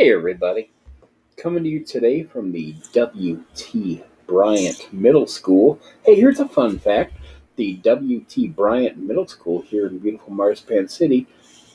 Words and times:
Hey, 0.00 0.14
everybody. 0.14 0.70
Coming 1.36 1.62
to 1.62 1.68
you 1.68 1.84
today 1.84 2.22
from 2.22 2.52
the 2.52 2.74
W.T. 2.94 4.02
Bryant 4.26 4.90
Middle 4.94 5.26
School. 5.26 5.78
Hey, 6.06 6.14
here's 6.14 6.40
a 6.40 6.48
fun 6.48 6.78
fact 6.78 7.18
the 7.56 7.74
W.T. 7.74 8.48
Bryant 8.48 8.96
Middle 8.96 9.26
School 9.26 9.60
here 9.60 9.88
in 9.88 9.98
beautiful 9.98 10.32
Marzipan 10.32 10.88
City 10.88 11.26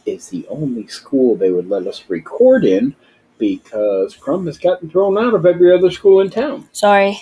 is 0.08 0.28
the 0.30 0.44
only 0.48 0.88
school 0.88 1.36
they 1.36 1.52
would 1.52 1.70
let 1.70 1.86
us 1.86 2.04
record 2.08 2.66
in 2.66 2.96
because 3.38 4.16
Crumb 4.16 4.48
has 4.48 4.58
gotten 4.58 4.90
thrown 4.90 5.20
out 5.20 5.36
of 5.36 5.46
every 5.46 5.72
other 5.72 5.92
school 5.92 6.22
in 6.22 6.32
town. 6.32 6.68
Sorry. 6.72 7.22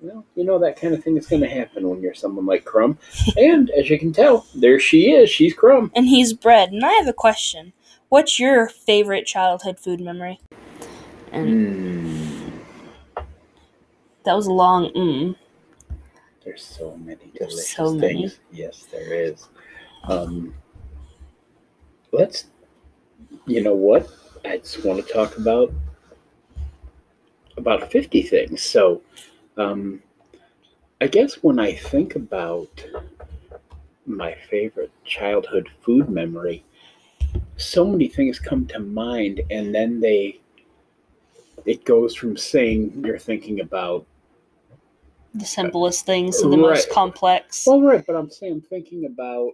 Well, 0.00 0.24
you 0.34 0.42
know 0.42 0.58
that 0.58 0.74
kind 0.74 0.92
of 0.92 1.04
thing 1.04 1.16
is 1.16 1.28
going 1.28 1.42
to 1.42 1.48
happen 1.48 1.88
when 1.88 2.02
you're 2.02 2.14
someone 2.14 2.46
like 2.46 2.64
Crumb. 2.64 2.98
and 3.36 3.70
as 3.70 3.88
you 3.88 3.96
can 3.96 4.12
tell, 4.12 4.44
there 4.56 4.80
she 4.80 5.12
is. 5.12 5.30
She's 5.30 5.54
Crumb. 5.54 5.92
And 5.94 6.08
he's 6.08 6.32
bread. 6.32 6.72
And 6.72 6.84
I 6.84 6.94
have 6.94 7.06
a 7.06 7.12
question. 7.12 7.72
What's 8.12 8.38
your 8.38 8.68
favorite 8.68 9.24
childhood 9.24 9.80
food 9.80 9.98
memory? 9.98 10.38
And 11.32 11.48
Mm, 11.48 12.52
that 14.26 14.36
was 14.36 14.46
a 14.46 14.52
long 14.52 14.90
mm. 14.90 15.34
there's 16.44 16.62
so 16.62 16.94
many 16.98 17.32
There's 17.38 17.52
delicious 17.52 17.74
so 17.74 17.94
many. 17.94 18.28
things. 18.28 18.38
Yes, 18.52 18.86
there 18.92 19.14
is. 19.14 19.48
Um, 20.04 20.54
let's. 22.12 22.44
You 23.46 23.62
know 23.62 23.74
what? 23.74 24.06
I 24.44 24.58
just 24.58 24.84
want 24.84 25.06
to 25.06 25.10
talk 25.10 25.38
about 25.38 25.72
about 27.56 27.90
fifty 27.90 28.20
things. 28.20 28.60
So, 28.60 29.00
um, 29.56 30.02
I 31.00 31.06
guess 31.06 31.36
when 31.42 31.58
I 31.58 31.72
think 31.72 32.14
about 32.14 32.84
my 34.04 34.34
favorite 34.50 34.92
childhood 35.06 35.70
food 35.80 36.10
memory, 36.10 36.62
so 37.62 37.86
many 37.86 38.08
things 38.08 38.38
come 38.38 38.66
to 38.66 38.78
mind, 38.78 39.40
and 39.50 39.74
then 39.74 40.00
they. 40.00 40.40
It 41.64 41.84
goes 41.84 42.14
from 42.14 42.36
saying 42.36 43.02
you're 43.04 43.18
thinking 43.18 43.60
about 43.60 44.04
The 45.34 45.46
simplest 45.46 46.04
things 46.04 46.40
to 46.42 46.48
the 46.48 46.56
most 46.56 46.90
complex. 46.90 47.66
Well, 47.66 47.80
right, 47.80 48.04
but 48.06 48.16
I'm 48.16 48.30
saying 48.30 48.52
I'm 48.52 48.60
thinking 48.60 49.06
about 49.06 49.52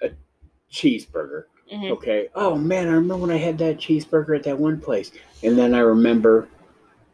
a 0.00 0.10
cheeseburger. 0.70 1.44
Mhm. 1.70 1.90
Okay. 1.90 2.28
Oh 2.34 2.54
man, 2.54 2.88
I 2.88 2.92
remember 2.92 3.16
when 3.16 3.30
I 3.30 3.36
had 3.36 3.58
that 3.58 3.76
cheeseburger 3.78 4.36
at 4.36 4.44
that 4.44 4.58
one 4.58 4.80
place, 4.80 5.10
and 5.42 5.58
then 5.58 5.74
I 5.74 5.80
remember, 5.80 6.48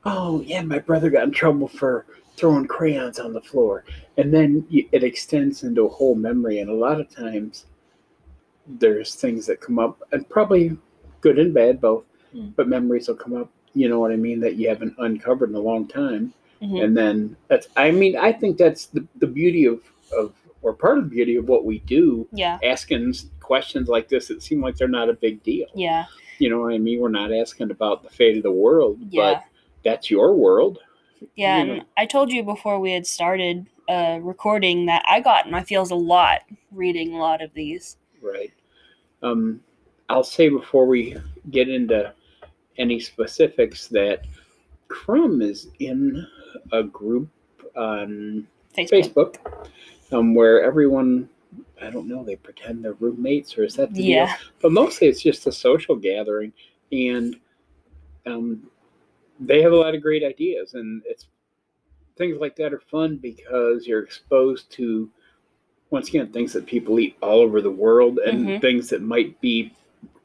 oh 0.05 0.41
yeah, 0.43 0.63
my 0.63 0.79
brother 0.79 1.11
got 1.11 1.25
in 1.25 1.33
trouble 1.33 1.69
for 1.69 2.07
throwing 2.37 2.67
crayons 2.67 3.19
on 3.19 3.33
the 3.33 3.41
floor, 3.41 3.85
and 4.17 4.33
then 4.33 4.65
it 4.71 5.03
extends 5.03 5.65
into 5.65 5.87
a 5.87 5.89
whole 5.89 6.15
memory. 6.15 6.61
And 6.61 6.71
a 6.71 6.75
lot 6.75 7.01
of 7.01 7.11
times, 7.11 7.67
there's 8.69 9.15
things 9.15 9.47
that 9.47 9.61
come 9.61 9.79
up, 9.79 10.03
and 10.13 10.29
probably 10.29 10.77
good 11.21 11.39
and 11.39 11.53
bad 11.55 11.81
both, 11.81 12.05
Mm. 12.35 12.55
but 12.57 12.69
memories 12.69 13.09
will 13.09 13.15
come 13.17 13.35
up. 13.35 13.51
You 13.75 13.89
know 13.89 13.99
what 13.99 14.13
I 14.13 14.17
mean? 14.17 14.41
That 14.41 14.57
you 14.57 14.69
haven't 14.69 14.95
uncovered 14.99 15.49
in 15.49 15.55
a 15.55 15.61
long 15.61 15.87
time 15.89 16.35
Mhm. 16.61 16.83
and 16.85 16.97
then 16.97 17.37
that's 17.47 17.69
i 17.77 17.93
mean 17.93 18.17
i 18.17 18.33
think 18.33 18.59
that's 18.59 18.87
the, 18.87 19.07
the 19.21 19.29
beauty 19.29 19.65
of 19.65 19.81
of 20.19 20.35
or 20.61 20.73
part 20.75 20.99
of 20.99 21.05
the 21.05 21.11
beauty 21.11 21.37
of 21.37 21.49
what 21.49 21.65
we 21.65 21.79
do 21.87 22.27
Yeah. 22.33 22.59
asking 22.65 23.15
questions 23.39 23.89
like 23.89 24.09
this 24.09 24.27
that 24.27 24.43
seem 24.43 24.61
like 24.61 24.75
they're 24.77 24.89
not 24.89 25.09
a 25.09 25.13
big 25.13 25.41
deal 25.45 25.69
Yeah. 25.77 26.07
you 26.41 26.51
know 26.51 26.59
what 26.61 26.75
i 26.75 26.79
mean 26.79 26.99
we're 26.99 27.11
not 27.11 27.33
asking 27.33 27.71
about 27.71 28.03
the 28.03 28.11
fate 28.11 28.37
of 28.37 28.43
the 28.43 28.51
world 28.51 28.99
Yeah. 29.09 29.35
but 29.35 29.45
that's 29.85 30.11
your 30.11 30.35
world 30.35 30.81
Yeah. 31.37 31.63
you 31.63 31.71
And 31.71 31.79
know. 31.79 31.85
I 31.97 32.07
told 32.07 32.33
you 32.33 32.43
before 32.43 32.81
we 32.81 32.91
had 32.91 33.07
started 33.07 33.67
uh, 33.89 34.19
recording 34.21 34.87
that 34.87 35.05
I 35.07 35.21
got 35.21 35.49
my 35.49 35.63
feels 35.63 35.93
a 35.93 35.95
lot 35.95 36.41
reading 36.73 37.15
a 37.15 37.19
lot 37.19 37.41
of 37.41 37.55
these. 37.55 37.97
Right 38.23 38.53
um 39.23 39.61
i'll 40.09 40.25
say 40.25 40.49
before 40.49 40.87
we 40.87 41.17
get 41.51 41.69
into 41.69 42.13
any 42.79 43.01
specifics 43.01 43.89
that 43.89 44.25
crumb 44.89 45.43
is 45.43 45.69
in 45.81 46.27
a 46.73 46.83
group 46.83 47.29
on 47.77 48.47
Facebook. 48.77 49.37
facebook 49.37 49.37
um, 50.13 50.35
where 50.35 50.63
everyone 50.63 51.29
i 51.83 51.91
don't 51.91 52.09
know 52.09 52.25
they 52.25 52.37
pretend 52.37 52.85
they're 52.85 52.95
roommates 52.95 53.57
or 53.59 53.65
is 53.65 53.75
that 53.75 53.93
the 53.93 54.03
deal? 54.03 54.17
Yeah. 54.17 54.37
but 54.61 54.73
mostly 54.73 55.09
it's 55.09 55.23
just 55.23 55.47
a 55.47 55.53
social 55.53 55.97
gathering 55.97 56.53
and 56.93 57.37
um, 58.27 58.69
they 59.41 59.63
have 59.63 59.73
a 59.73 59.77
lot 59.77 59.95
of 59.95 60.03
great 60.03 60.25
ideas 60.25 60.75
and 60.75 61.03
it's 61.07 61.27
things 62.17 62.39
like 62.41 62.57
that 62.57 62.75
are 62.75 62.83
fun 62.91 63.17
because 63.17 63.87
you're 63.87 64.03
exposed 64.03 64.71
to 64.73 65.09
once 65.91 66.09
again 66.09 66.29
things 66.29 66.53
that 66.53 66.67
people 66.67 66.99
eat 67.01 67.17
all 67.23 67.41
over 67.41 67.61
the 67.61 67.71
world 67.71 68.19
and 68.19 68.47
Mhm. 68.47 68.61
things 68.61 68.89
that 68.91 69.03
might 69.03 69.41
be 69.41 69.73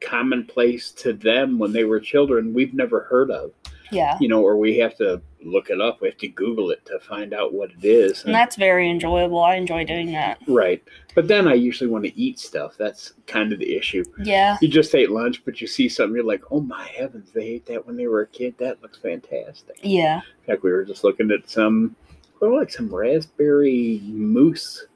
commonplace 0.00 0.90
to 0.92 1.12
them 1.12 1.58
when 1.58 1.72
they 1.72 1.84
were 1.84 1.98
children 1.98 2.52
we've 2.52 2.74
never 2.74 3.00
heard 3.00 3.30
of 3.30 3.52
Yeah. 3.90 4.18
you 4.20 4.28
know 4.28 4.42
or 4.42 4.56
we 4.58 4.76
have 4.78 4.94
to 4.98 5.22
look 5.42 5.70
it 5.70 5.80
up 5.80 6.00
we 6.02 6.08
have 6.08 6.18
to 6.18 6.28
google 6.28 6.70
it 6.70 6.84
to 6.86 6.98
find 7.00 7.32
out 7.32 7.54
what 7.54 7.70
it 7.70 7.84
is 7.86 8.24
And 8.24 8.34
that's 8.34 8.56
very 8.56 8.88
enjoyable. 8.90 9.40
I 9.42 9.54
enjoy 9.56 9.84
doing 9.84 10.12
that. 10.12 10.38
right 10.46 10.82
but 11.14 11.28
then 11.28 11.48
i 11.48 11.54
usually 11.54 11.88
want 11.88 12.04
to 12.04 12.18
eat 12.20 12.38
stuff 12.38 12.76
that's 12.76 13.14
kind 13.26 13.52
of 13.52 13.58
the 13.58 13.74
issue 13.76 14.04
Yeah. 14.22 14.56
you 14.60 14.68
just 14.68 14.94
ate 14.94 15.10
lunch, 15.10 15.42
but 15.44 15.60
you 15.60 15.66
see 15.66 15.88
something, 15.88 16.14
you're 16.14 16.24
like, 16.24 16.42
oh 16.50 16.60
my 16.60 16.84
heavens, 16.86 17.30
they 17.32 17.46
ate 17.46 17.66
that 17.66 17.86
when 17.86 17.96
they 17.96 18.06
were 18.06 18.22
a 18.22 18.26
kid. 18.26 18.54
That 18.58 18.82
looks 18.82 18.98
fantastic. 18.98 19.76
Yeah. 19.82 20.16
In 20.18 20.44
fact, 20.46 20.62
we 20.62 20.70
were 20.72 20.84
just 20.84 21.02
looking 21.04 21.30
at 21.30 21.48
some, 21.48 21.96
well, 22.40 22.56
like 22.56 22.70
some 22.70 22.94
raspberry 22.94 24.00
mousse 24.04 24.86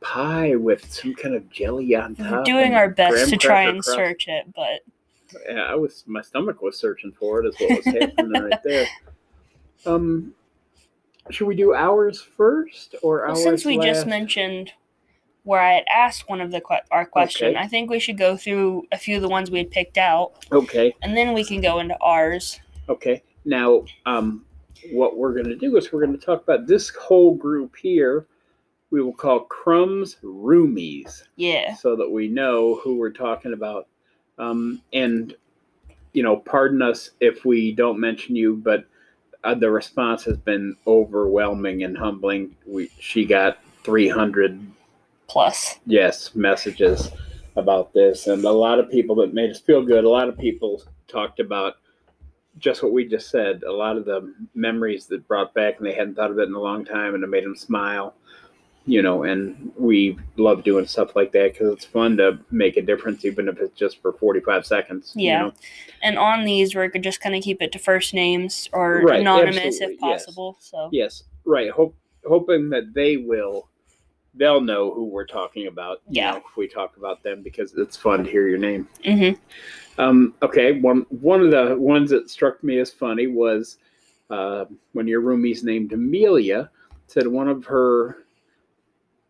pie 0.00 0.54
with 0.56 0.90
some 0.92 1.14
kind 1.14 1.34
of 1.34 1.48
jelly 1.50 1.94
on 1.94 2.14
top. 2.14 2.30
We're 2.30 2.44
doing 2.44 2.74
our 2.74 2.90
best 2.90 3.28
to 3.30 3.36
try 3.36 3.62
and 3.62 3.82
crust. 3.82 3.96
search 3.96 4.28
it, 4.28 4.46
but 4.54 4.80
Yeah, 5.48 5.62
I 5.64 5.74
was, 5.74 6.04
my 6.06 6.20
stomach 6.22 6.62
was 6.62 6.78
searching 6.78 7.12
for 7.12 7.44
it, 7.44 7.54
what 7.58 7.84
was 7.84 7.94
happening 7.94 8.32
right 8.42 8.60
there. 8.64 8.86
Um, 9.84 10.34
should 11.30 11.46
we 11.46 11.56
do 11.56 11.74
ours 11.74 12.20
first 12.20 12.94
or 13.02 13.18
well, 13.22 13.30
ours 13.30 13.42
since 13.42 13.64
we 13.64 13.78
just 13.78 14.06
mentioned 14.06 14.72
where 15.42 15.60
I 15.60 15.74
had 15.74 15.84
asked 15.88 16.28
one 16.28 16.40
of 16.40 16.50
the 16.50 16.60
que- 16.60 16.80
our 16.90 17.06
question, 17.06 17.48
Okay. 17.50 17.56
I 17.58 17.68
think 17.68 17.88
we 17.90 18.00
should 18.00 18.18
go 18.18 18.36
through 18.36 18.86
a 18.90 18.98
few 18.98 19.16
of 19.16 19.22
the 19.22 19.28
ones 19.28 19.50
we 19.50 19.58
had 19.58 19.70
picked 19.70 19.96
out, 19.98 20.44
Okay. 20.52 20.92
and 21.02 21.16
then 21.16 21.32
we 21.34 21.44
can 21.44 21.60
go 21.60 21.78
into 21.78 21.96
ours. 22.00 22.58
Okay. 22.88 23.22
Now, 23.44 23.84
um, 24.06 24.44
what 24.92 25.16
we're 25.16 25.32
going 25.32 25.46
to 25.46 25.56
do 25.56 25.76
is 25.76 25.92
we're 25.92 26.04
going 26.04 26.18
to 26.18 26.24
talk 26.24 26.42
about 26.42 26.66
this 26.66 26.90
whole 26.90 27.34
group 27.34 27.76
here. 27.76 28.26
We 28.90 29.02
will 29.02 29.12
call 29.12 29.40
Crumbs 29.40 30.16
Roomies, 30.22 31.22
Yeah. 31.36 31.74
so 31.74 31.96
that 31.96 32.10
we 32.10 32.28
know 32.28 32.76
who 32.76 32.96
we're 32.96 33.10
talking 33.10 33.52
about. 33.52 33.88
Um, 34.38 34.82
and 34.92 35.34
you 36.12 36.22
know, 36.22 36.36
pardon 36.36 36.80
us 36.80 37.10
if 37.20 37.44
we 37.44 37.72
don't 37.72 38.00
mention 38.00 38.36
you, 38.36 38.56
but 38.56 38.84
uh, 39.44 39.54
the 39.54 39.70
response 39.70 40.24
has 40.24 40.38
been 40.38 40.74
overwhelming 40.86 41.82
and 41.84 41.96
humbling. 41.96 42.56
We 42.66 42.90
she 42.98 43.24
got 43.24 43.58
300 43.84 44.58
Plus. 45.28 45.78
yes 45.86 46.34
messages 46.34 47.10
about 47.56 47.92
this 47.92 48.26
and 48.28 48.44
a 48.44 48.50
lot 48.50 48.78
of 48.78 48.90
people 48.90 49.14
that 49.16 49.32
made 49.34 49.50
us 49.50 49.58
feel 49.60 49.82
good 49.82 50.04
a 50.04 50.08
lot 50.08 50.28
of 50.28 50.36
people 50.38 50.82
talked 51.08 51.40
about 51.40 51.74
just 52.58 52.82
what 52.82 52.92
we 52.92 53.04
just 53.06 53.30
said 53.30 53.62
a 53.64 53.72
lot 53.72 53.96
of 53.96 54.04
the 54.04 54.32
memories 54.54 55.06
that 55.06 55.26
brought 55.26 55.52
back 55.54 55.78
and 55.78 55.86
they 55.86 55.92
hadn't 55.94 56.14
thought 56.14 56.30
of 56.30 56.38
it 56.38 56.48
in 56.48 56.54
a 56.54 56.60
long 56.60 56.84
time 56.84 57.14
and 57.14 57.24
it 57.24 57.28
made 57.28 57.44
them 57.44 57.56
smile 57.56 58.14
you 58.86 59.02
know 59.02 59.24
and 59.24 59.72
we 59.76 60.16
love 60.36 60.62
doing 60.62 60.86
stuff 60.86 61.16
like 61.16 61.32
that 61.32 61.52
because 61.52 61.72
it's 61.72 61.84
fun 61.84 62.16
to 62.16 62.38
make 62.50 62.76
a 62.76 62.82
difference 62.82 63.24
even 63.24 63.48
if 63.48 63.58
it's 63.58 63.76
just 63.76 64.00
for 64.00 64.12
45 64.12 64.64
seconds 64.64 65.12
you 65.16 65.28
Yeah. 65.30 65.42
know? 65.42 65.52
And 66.02 66.18
on 66.18 66.44
these, 66.44 66.74
we're 66.74 66.88
just 66.88 67.22
going 67.22 67.32
to 67.32 67.40
keep 67.44 67.60
it 67.62 67.72
to 67.72 67.78
first 67.78 68.14
names 68.14 68.68
or 68.72 69.00
Right, 69.00 69.20
anonymous 69.20 69.80
if 69.80 69.90
yes. 70.00 70.00
possible. 70.00 70.56
So, 70.60 70.88
yes 70.92 71.24
right 71.44 71.70
hope 71.70 71.96
hoping 72.26 72.68
that 72.70 72.92
they 72.94 73.16
will 73.16 73.68
they'll 74.34 74.60
know 74.60 74.92
who 74.92 75.04
we're 75.04 75.26
talking 75.26 75.66
about 75.66 76.02
you 76.08 76.20
Yeah. 76.22 76.32
know, 76.32 76.36
if 76.38 76.56
we 76.56 76.68
talk 76.68 76.96
about 76.96 77.22
them 77.22 77.42
because 77.42 77.74
it's 77.74 77.96
fun 77.96 78.24
to 78.24 78.30
hear 78.30 78.48
your 78.48 78.58
name 78.58 78.88
hmm 79.04 79.30
Um, 79.98 80.34
okay, 80.42 80.72
one 80.80 81.06
one 81.08 81.40
of 81.40 81.50
the 81.50 81.76
ones 81.76 82.10
that 82.10 82.28
struck 82.30 82.62
me 82.62 82.78
as 82.78 82.90
funny 82.90 83.26
was 83.26 83.78
uh, 84.30 84.66
when 84.92 85.06
your 85.08 85.20
roomie's 85.20 85.64
named 85.64 85.92
Amelia 85.92 86.70
said 87.06 87.26
one 87.28 87.48
of 87.48 87.64
her, 87.64 88.25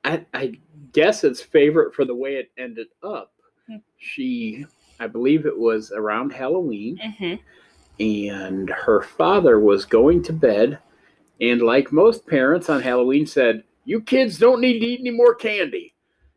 I, 0.07 0.25
I 0.33 0.53
guess 0.93 1.25
it's 1.25 1.43
favorite 1.43 1.95
for 1.95 2.05
the 2.05 2.15
way 2.15 2.37
it 2.37 2.51
ended 2.57 2.87
up. 3.03 3.33
Hmm. 3.69 3.79
She, 3.99 4.65
I 5.01 5.09
believe 5.09 5.45
it 5.47 5.59
was 5.59 5.91
around 5.93 6.33
Halloween, 6.33 6.99
hmm 7.19 7.35
and 7.99 8.69
her 8.69 9.01
father 9.01 9.59
was 9.59 9.87
going 9.87 10.23
to 10.23 10.33
bed, 10.33 10.79
and 11.41 11.63
like 11.63 11.91
most 11.93 12.27
parents 12.27 12.69
on 12.69 12.83
Halloween 12.83 13.27
said, 13.27 13.65
"You 13.87 14.03
kids 14.03 14.39
don't 14.39 14.61
need 14.61 14.81
to 14.81 14.87
eat 14.87 15.01
any 15.01 15.11
more 15.11 15.35
candy," 15.35 15.95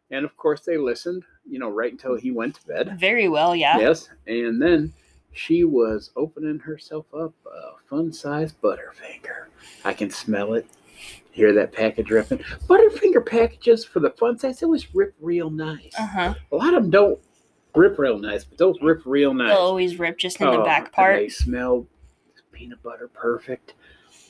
and 0.10 0.24
of 0.24 0.38
course 0.38 0.62
they 0.62 0.78
listened, 0.78 1.24
you 1.46 1.60
know, 1.60 1.70
right 1.70 1.92
until 1.92 2.16
he 2.16 2.32
went 2.32 2.56
to 2.56 2.66
bed. 2.66 2.98
very 2.98 3.28
well, 3.28 3.56
yeah. 3.56 3.78
Yes, 3.78 4.10
and 4.26 4.62
then 4.62 4.94
she 5.34 5.66
was 5.66 6.12
opening 6.16 6.60
herself 6.60 7.06
up 7.14 7.34
a 7.46 7.72
fun 7.90 8.14
sized 8.14 8.62
Butterfinger. 8.62 9.48
I 9.84 9.94
can 9.94 10.10
smell 10.10 10.54
it. 10.54 10.66
Hear 11.40 11.54
that 11.54 11.72
package 11.72 12.10
ripping. 12.12 12.40
Butterfinger 12.68 13.26
packages 13.26 13.86
for 13.86 14.02
the 14.02 14.10
fun 14.10 14.38
size, 14.38 14.60
they 14.60 14.66
always 14.66 14.94
rip 14.94 15.16
real 15.22 15.50
nice. 15.50 15.94
Uh 15.98 16.06
huh. 16.06 16.34
A 16.52 16.56
lot 16.58 16.74
of 16.74 16.84
them 16.84 16.90
don't 16.92 17.20
rip 17.74 17.98
real 17.98 18.20
nice, 18.20 18.44
but 18.44 18.58
those 18.58 18.76
rip 18.82 19.02
real 19.06 19.34
nice. 19.34 19.48
They'll 19.48 19.58
always 19.60 19.98
rip 20.00 20.18
just 20.18 20.42
in 20.42 20.52
the 20.52 20.60
Oh, 20.60 20.66
back 20.66 20.92
part. 20.92 21.16
They 21.16 21.30
smell 21.30 21.88
peanut 22.52 22.84
butter 22.84 23.08
perfect. 23.08 23.76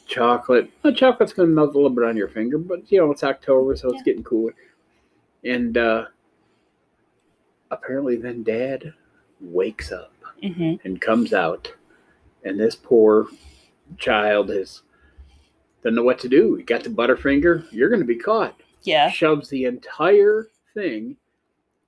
Chocolate. 0.06 0.69
Well, 0.83 0.94
chocolate's 0.94 1.33
gonna 1.33 1.47
melt 1.50 1.71
a 1.71 1.73
little 1.73 1.89
bit 1.89 2.03
on 2.03 2.15
your 2.15 2.27
finger, 2.27 2.59
but 2.59 2.91
you 2.91 3.00
know 3.00 3.11
it's 3.11 3.23
October, 3.23 3.75
so 3.75 3.89
it's 3.89 4.03
getting 4.03 4.23
cooler. 4.23 4.53
And 5.44 5.79
uh 5.79 6.06
apparently, 7.71 8.17
then 8.17 8.44
Dad 8.44 8.94
wakes 9.41 9.91
up 9.91 10.13
hmm 10.44 10.75
and 10.83 11.01
comes 11.01 11.33
out, 11.33 11.73
and 12.44 12.59
this 12.59 12.75
poor 12.75 13.29
child 13.97 14.51
is 14.51 14.83
doesn't 15.84 15.96
know 15.96 16.04
what 16.04 16.20
to 16.20 16.30
do. 16.30 16.56
You 16.58 16.64
got 16.64 16.84
the 16.84 16.90
Butterfinger. 16.90 17.66
You're 17.72 17.90
gonna 17.90 18.06
be 18.06 18.16
caught 18.18 18.60
Yeah. 18.84 19.10
shoves 19.10 19.50
the 19.50 19.66
entire 19.66 20.48
thing 20.74 21.16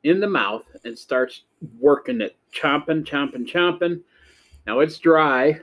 in 0.03 0.19
the 0.19 0.27
mouth 0.27 0.65
and 0.83 0.97
starts 0.97 1.43
working 1.79 2.21
it, 2.21 2.35
chomping, 2.53 3.03
chomping, 3.05 3.45
chomping. 3.45 4.01
Now 4.65 4.79
it's 4.79 4.97
dry. 4.97 5.59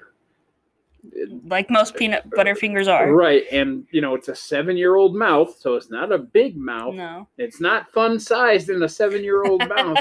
Like 1.44 1.70
most 1.70 1.94
peanut 1.96 2.28
butter 2.30 2.54
fingers 2.54 2.86
are. 2.88 3.12
Right. 3.12 3.44
And, 3.50 3.86
you 3.92 4.00
know, 4.00 4.14
it's 4.14 4.28
a 4.28 4.34
seven 4.34 4.76
year 4.76 4.96
old 4.96 5.14
mouth, 5.14 5.56
so 5.58 5.74
it's 5.76 5.90
not 5.90 6.12
a 6.12 6.18
big 6.18 6.56
mouth. 6.56 6.94
No. 6.94 7.28
It's 7.38 7.60
not 7.60 7.90
fun 7.92 8.18
sized 8.18 8.68
in 8.68 8.82
a 8.82 8.88
seven 8.88 9.22
year 9.24 9.44
old 9.44 9.66
mouth. 9.68 9.98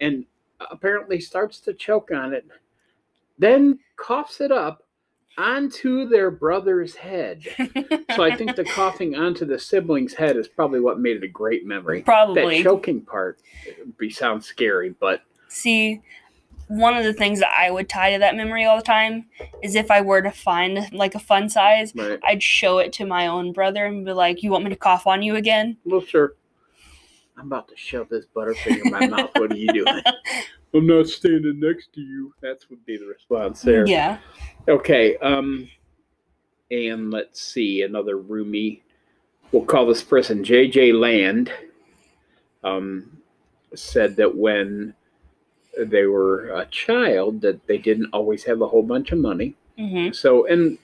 And 0.00 0.24
apparently 0.70 1.20
starts 1.20 1.60
to 1.60 1.74
choke 1.74 2.10
on 2.10 2.32
it, 2.32 2.46
then 3.38 3.78
coughs 3.96 4.40
it 4.40 4.50
up 4.50 4.83
onto 5.36 6.08
their 6.08 6.30
brother's 6.30 6.94
head. 6.94 7.42
So 8.14 8.22
I 8.22 8.36
think 8.36 8.56
the 8.56 8.64
coughing 8.64 9.14
onto 9.14 9.44
the 9.44 9.58
sibling's 9.58 10.14
head 10.14 10.36
is 10.36 10.48
probably 10.48 10.80
what 10.80 11.00
made 11.00 11.16
it 11.16 11.24
a 11.24 11.28
great 11.28 11.66
memory. 11.66 12.02
Probably. 12.02 12.58
That 12.58 12.64
choking 12.64 13.02
part 13.02 13.38
be 13.98 14.10
sounds 14.10 14.46
scary, 14.46 14.94
but 14.98 15.22
See, 15.54 16.02
one 16.68 16.96
of 16.96 17.04
the 17.04 17.12
things 17.12 17.38
that 17.38 17.52
I 17.56 17.70
would 17.70 17.88
tie 17.88 18.12
to 18.12 18.18
that 18.18 18.34
memory 18.34 18.64
all 18.64 18.76
the 18.76 18.82
time 18.82 19.26
is 19.62 19.74
if 19.74 19.90
I 19.90 20.00
were 20.00 20.22
to 20.22 20.30
find 20.30 20.92
like 20.92 21.14
a 21.14 21.20
fun 21.20 21.48
size, 21.48 21.94
right. 21.94 22.18
I'd 22.24 22.42
show 22.42 22.78
it 22.78 22.92
to 22.94 23.06
my 23.06 23.26
own 23.26 23.52
brother 23.52 23.86
and 23.86 24.04
be 24.04 24.12
like, 24.12 24.42
"You 24.42 24.50
want 24.50 24.64
me 24.64 24.70
to 24.70 24.76
cough 24.76 25.06
on 25.06 25.22
you 25.22 25.36
again?" 25.36 25.76
well, 25.84 26.00
sure. 26.00 26.34
I'm 27.36 27.46
about 27.46 27.68
to 27.68 27.76
shove 27.76 28.08
this 28.08 28.26
butterfinger 28.34 28.84
in 28.84 28.92
my 28.92 29.06
mouth. 29.08 29.30
What 29.34 29.52
are 29.52 29.56
you 29.56 29.72
doing? 29.72 30.02
I'm 30.74 30.86
not 30.86 31.08
standing 31.08 31.60
next 31.60 31.92
to 31.94 32.00
you. 32.00 32.34
That's 32.40 32.68
would 32.68 32.84
be 32.84 32.96
the 32.96 33.06
response 33.06 33.62
there. 33.62 33.86
Yeah. 33.86 34.18
Okay. 34.68 35.16
Um, 35.18 35.68
and 36.70 37.10
let's 37.10 37.40
see 37.40 37.82
another 37.82 38.16
roomie. 38.18 38.80
We'll 39.52 39.64
call 39.64 39.86
this 39.86 40.02
person 40.02 40.42
JJ 40.42 40.98
Land. 40.98 41.52
Um, 42.64 43.18
said 43.74 44.16
that 44.16 44.34
when 44.34 44.94
they 45.78 46.06
were 46.06 46.48
a 46.54 46.66
child, 46.66 47.40
that 47.42 47.66
they 47.66 47.78
didn't 47.78 48.10
always 48.12 48.42
have 48.44 48.60
a 48.62 48.66
whole 48.68 48.82
bunch 48.82 49.12
of 49.12 49.18
money. 49.18 49.54
hmm 49.76 50.10
So, 50.12 50.46
and 50.46 50.78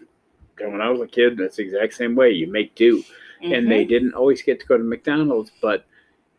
when 0.58 0.80
I 0.80 0.90
was 0.90 1.00
a 1.00 1.06
kid, 1.06 1.36
that's 1.38 1.56
the 1.56 1.62
exact 1.62 1.94
same 1.94 2.14
way. 2.14 2.30
You 2.30 2.46
make 2.46 2.74
do. 2.74 3.02
and 3.42 3.70
they 3.70 3.84
didn't 3.86 4.12
always 4.12 4.42
get 4.42 4.60
to 4.60 4.66
go 4.66 4.76
to 4.76 4.84
McDonald's, 4.84 5.50
but 5.62 5.86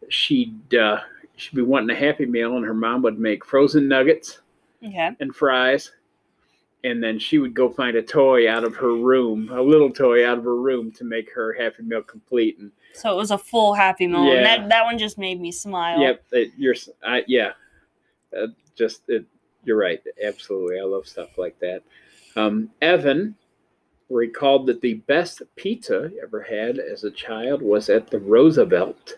she'd 0.10 0.76
uh, 0.76 1.00
she'd 1.42 1.56
be 1.56 1.62
wanting 1.64 1.90
a 1.96 2.00
Happy 2.00 2.26
Meal, 2.26 2.56
and 2.56 2.66
her 2.66 2.74
mom 2.74 3.02
would 3.02 3.18
make 3.20 3.44
frozen 3.44 3.88
nuggets 3.88 4.42
okay. 4.86 5.10
and 5.20 5.36
fries, 5.36 5.92
and 6.84 7.04
then 7.04 7.18
she 7.18 7.40
would 7.40 7.54
go 7.56 7.68
find 7.68 7.98
a 7.98 8.02
toy 8.02 8.50
out 8.50 8.64
of 8.64 8.76
her 8.76 8.96
room, 8.96 9.50
a 9.52 9.62
little 9.62 9.90
toy 9.90 10.28
out 10.28 10.38
of 10.38 10.44
her 10.44 10.56
room, 10.56 10.92
to 10.92 11.04
make 11.04 11.34
her 11.34 11.54
Happy 11.54 11.82
Meal 11.84 12.04
complete. 12.04 12.60
And 12.60 12.72
So 12.94 13.12
it 13.12 13.18
was 13.18 13.32
a 13.32 13.38
full 13.38 13.74
Happy 13.74 14.06
Meal, 14.06 14.26
Yeah. 14.26 14.34
and 14.34 14.46
that 14.46 14.70
that 14.70 14.86
one 14.86 15.00
just 15.00 15.18
made 15.18 15.42
me 15.42 15.52
smile. 15.52 16.00
yep, 16.00 16.24
it, 16.32 16.52
you're 16.58 16.76
I, 17.04 17.24
yeah, 17.28 17.54
uh, 18.38 18.48
just 18.76 19.02
it, 19.10 19.26
you're 19.64 19.78
right, 19.78 20.02
absolutely. 20.24 20.80
I 20.80 20.84
love 20.84 21.08
stuff 21.08 21.38
like 21.38 21.58
that. 21.60 21.82
Um, 22.36 22.70
Evan 22.82 23.36
recalled 24.10 24.68
that 24.68 24.82
the 24.82 24.96
best 24.96 25.42
pizza 25.56 26.10
he 26.14 26.20
ever 26.20 26.42
had 26.42 26.78
as 26.80 27.04
a 27.04 27.12
child 27.12 27.62
was 27.62 27.90
at 27.90 28.10
the 28.12 28.20
Roosevelt 28.20 29.18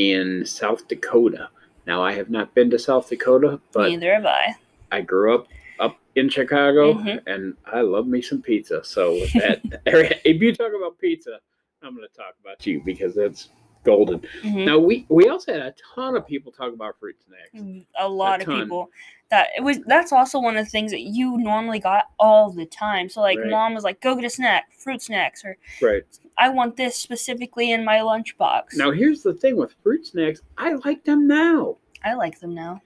in 0.00 0.46
South 0.46 0.86
Dakota. 0.86 1.48
Now 1.84 2.00
I 2.00 2.12
have 2.12 2.30
not 2.30 2.54
been 2.54 2.70
to 2.70 2.78
South 2.78 3.08
Dakota, 3.08 3.60
but 3.72 3.88
Neither 3.90 4.14
have 4.14 4.24
I. 4.26 4.54
I 4.92 5.00
grew 5.00 5.34
up 5.34 5.48
up 5.80 5.98
in 6.14 6.28
Chicago 6.28 6.92
Mhm. 6.94 7.22
and 7.26 7.56
I 7.66 7.80
love 7.80 8.06
me 8.06 8.22
some 8.22 8.40
pizza. 8.40 8.84
So 8.84 9.12
with 9.14 9.32
that, 9.32 9.60
if 10.24 10.40
you 10.40 10.54
talk 10.54 10.72
about 10.76 10.96
pizza, 11.00 11.40
I'm 11.82 11.96
going 11.96 12.06
to 12.08 12.14
talk 12.16 12.34
about 12.40 12.64
you 12.66 12.80
because 12.84 13.16
that's 13.16 13.48
golden. 13.82 14.20
Mhm. 14.42 14.64
Now 14.66 14.78
we 14.78 15.06
we 15.08 15.28
also 15.28 15.52
had 15.52 15.62
a 15.62 15.74
ton 15.94 16.16
of 16.16 16.24
people 16.24 16.52
talk 16.52 16.72
about 16.72 16.96
fruit 17.00 17.16
snacks. 17.26 17.84
a 17.98 18.08
lot 18.08 18.40
of 18.40 18.46
ton. 18.46 18.60
people 18.62 18.90
that 19.30 19.48
it 19.56 19.62
was 19.62 19.78
that's 19.86 20.12
also 20.12 20.40
one 20.40 20.56
of 20.56 20.64
the 20.64 20.70
things 20.70 20.90
that 20.90 21.00
you 21.02 21.38
normally 21.38 21.78
got 21.78 22.06
all 22.18 22.50
the 22.50 22.66
time 22.66 23.08
so 23.08 23.20
like 23.20 23.38
Right. 23.38 23.48
mom 23.50 23.74
was 23.74 23.84
like 23.84 24.00
go 24.00 24.14
get 24.14 24.24
a 24.24 24.30
snack 24.30 24.72
fruit 24.72 25.00
snacks 25.02 25.44
or 25.44 25.56
Right. 25.80 26.02
i 26.38 26.48
want 26.48 26.76
this 26.76 26.96
specifically 26.96 27.72
in 27.72 27.84
my 27.84 27.98
lunchbox 27.98 28.76
Now 28.76 28.90
here's 28.90 29.22
the 29.22 29.34
thing 29.34 29.56
with 29.56 29.74
fruit 29.82 30.06
snacks, 30.06 30.40
I 30.58 30.72
like 30.84 31.04
them 31.04 31.26
now. 31.26 31.76
i 32.04 32.14
like 32.14 32.40
them 32.40 32.54
now 32.54 32.82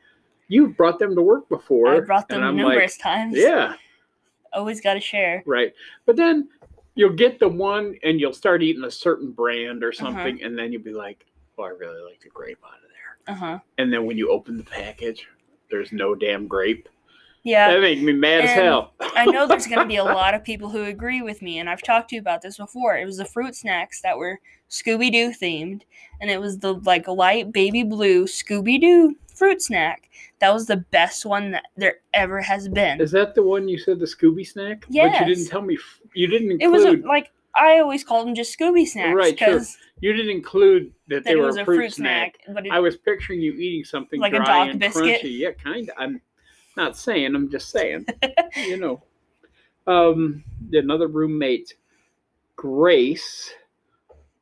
You've 0.48 0.76
brought 0.76 0.98
them 0.98 1.14
to 1.16 1.22
work 1.22 1.48
before. 1.48 1.88
i 1.94 2.00
brought 2.00 2.28
them 2.28 2.56
numerous 2.56 2.96
times 2.98 3.36
yeah, 3.38 3.74
always 4.52 4.80
got 4.80 4.94
to 4.94 5.00
share 5.00 5.42
right. 5.46 5.72
But 6.06 6.16
then 6.16 6.48
you'll 6.94 7.14
get 7.14 7.38
the 7.40 7.48
one 7.48 7.96
and 8.04 8.20
you'll 8.20 8.32
start 8.34 8.62
eating 8.62 8.84
a 8.84 8.90
certain 8.90 9.32
brand 9.32 9.78
Uh-huh. 9.82 9.88
or 9.88 9.92
something, 9.92 10.42
and 10.42 10.56
then 10.56 10.72
you'll 10.72 10.82
be 10.82 10.92
like, 10.92 11.26
"Oh, 11.58 11.64
I 11.64 11.70
really 11.70 12.00
like 12.02 12.20
the 12.20 12.28
grape 12.28 12.58
out 12.64 12.74
of 12.84 12.88
there." 12.90 13.34
uh-huh 13.34 13.58
And 13.78 13.92
then 13.92 14.04
when 14.06 14.16
you 14.18 14.30
open 14.30 14.56
the 14.56 14.62
package, 14.62 15.26
there's 15.70 15.92
no 15.92 16.14
damn 16.14 16.46
grape. 16.46 16.88
yeah 17.42 17.72
That 17.72 17.80
makes 17.80 18.00
me 18.02 18.12
mad 18.12 18.44
as 18.44 18.50
hell. 18.50 18.92
I 19.00 19.26
know 19.26 19.46
there's 19.48 19.66
going 19.66 19.80
to 19.80 19.86
be 19.86 19.96
a 19.96 20.04
lot 20.04 20.34
of 20.34 20.44
people 20.44 20.70
who 20.70 20.84
agree 20.84 21.22
with 21.22 21.42
me, 21.42 21.58
and 21.58 21.68
I've 21.68 21.82
talked 21.82 22.10
to 22.10 22.16
you 22.16 22.20
about 22.20 22.42
this 22.42 22.56
before. 22.58 22.96
It 22.96 23.04
was 23.06 23.16
the 23.18 23.24
fruit 23.24 23.54
snacks 23.54 24.00
that 24.02 24.16
were 24.18 24.40
Scooby 24.70 25.12
Doo 25.12 25.30
themed, 25.30 25.82
and 26.20 26.30
it 26.30 26.40
was 26.40 26.58
the 26.58 26.74
like 26.74 27.06
light 27.08 27.52
baby 27.52 27.82
blue 27.82 28.24
Scooby 28.24 28.80
Doo 28.80 29.16
fruit 29.34 29.60
snack. 29.62 30.08
That 30.40 30.52
was 30.52 30.66
the 30.66 30.76
best 30.78 31.24
one 31.26 31.52
that 31.52 31.64
there 31.76 31.96
ever 32.12 32.40
has 32.40 32.68
been. 32.68 33.00
Is 33.00 33.12
that 33.12 33.34
the 33.34 33.42
one 33.42 33.68
you 33.68 33.78
said 33.78 33.98
the 33.98 34.06
Scooby 34.06 34.46
snack? 34.46 34.84
But 34.88 35.20
you 35.20 35.26
didn't 35.26 35.46
tell 35.48 35.62
me. 35.62 35.74
f- 35.74 36.00
You 36.14 36.26
didn't 36.26 36.60
It 36.60 36.68
was 36.68 36.84
a, 36.84 36.92
like 36.98 37.30
I 37.56 37.78
always 37.78 38.02
called 38.04 38.26
them 38.26 38.34
just 38.34 38.56
Scooby 38.58 38.86
snacks 38.86 39.14
Right, 39.14 39.38
sure. 39.38 39.48
because 39.48 39.76
you 40.00 40.12
didn't 40.12 40.30
include 40.30 40.92
that 41.08 41.22
that 41.22 41.24
they 41.24 41.36
were 41.36 41.48
a 41.50 41.64
fruit, 41.64 41.92
snack. 41.92 42.38
snack. 42.44 42.64
It, 42.66 42.72
I 42.72 42.80
was 42.80 42.96
picturing 42.96 43.40
you 43.40 43.52
eating 43.52 43.84
something 43.84 44.20
Like 44.20 44.32
a 44.32 44.36
dry 44.38 44.66
and 44.66 44.80
biscuit? 44.80 45.22
crunchy. 45.22 45.38
Yeah, 45.38 45.52
kind 45.52 45.88
of. 45.90 45.94
I'm 45.98 46.20
not 46.76 46.96
saying. 46.96 47.34
I'm 47.34 47.50
just 47.50 47.70
saying. 47.70 48.06
you 48.56 48.76
know. 48.78 49.02
Um, 49.86 50.42
another 50.72 51.06
roommate, 51.08 51.74
Grace, 52.56 53.52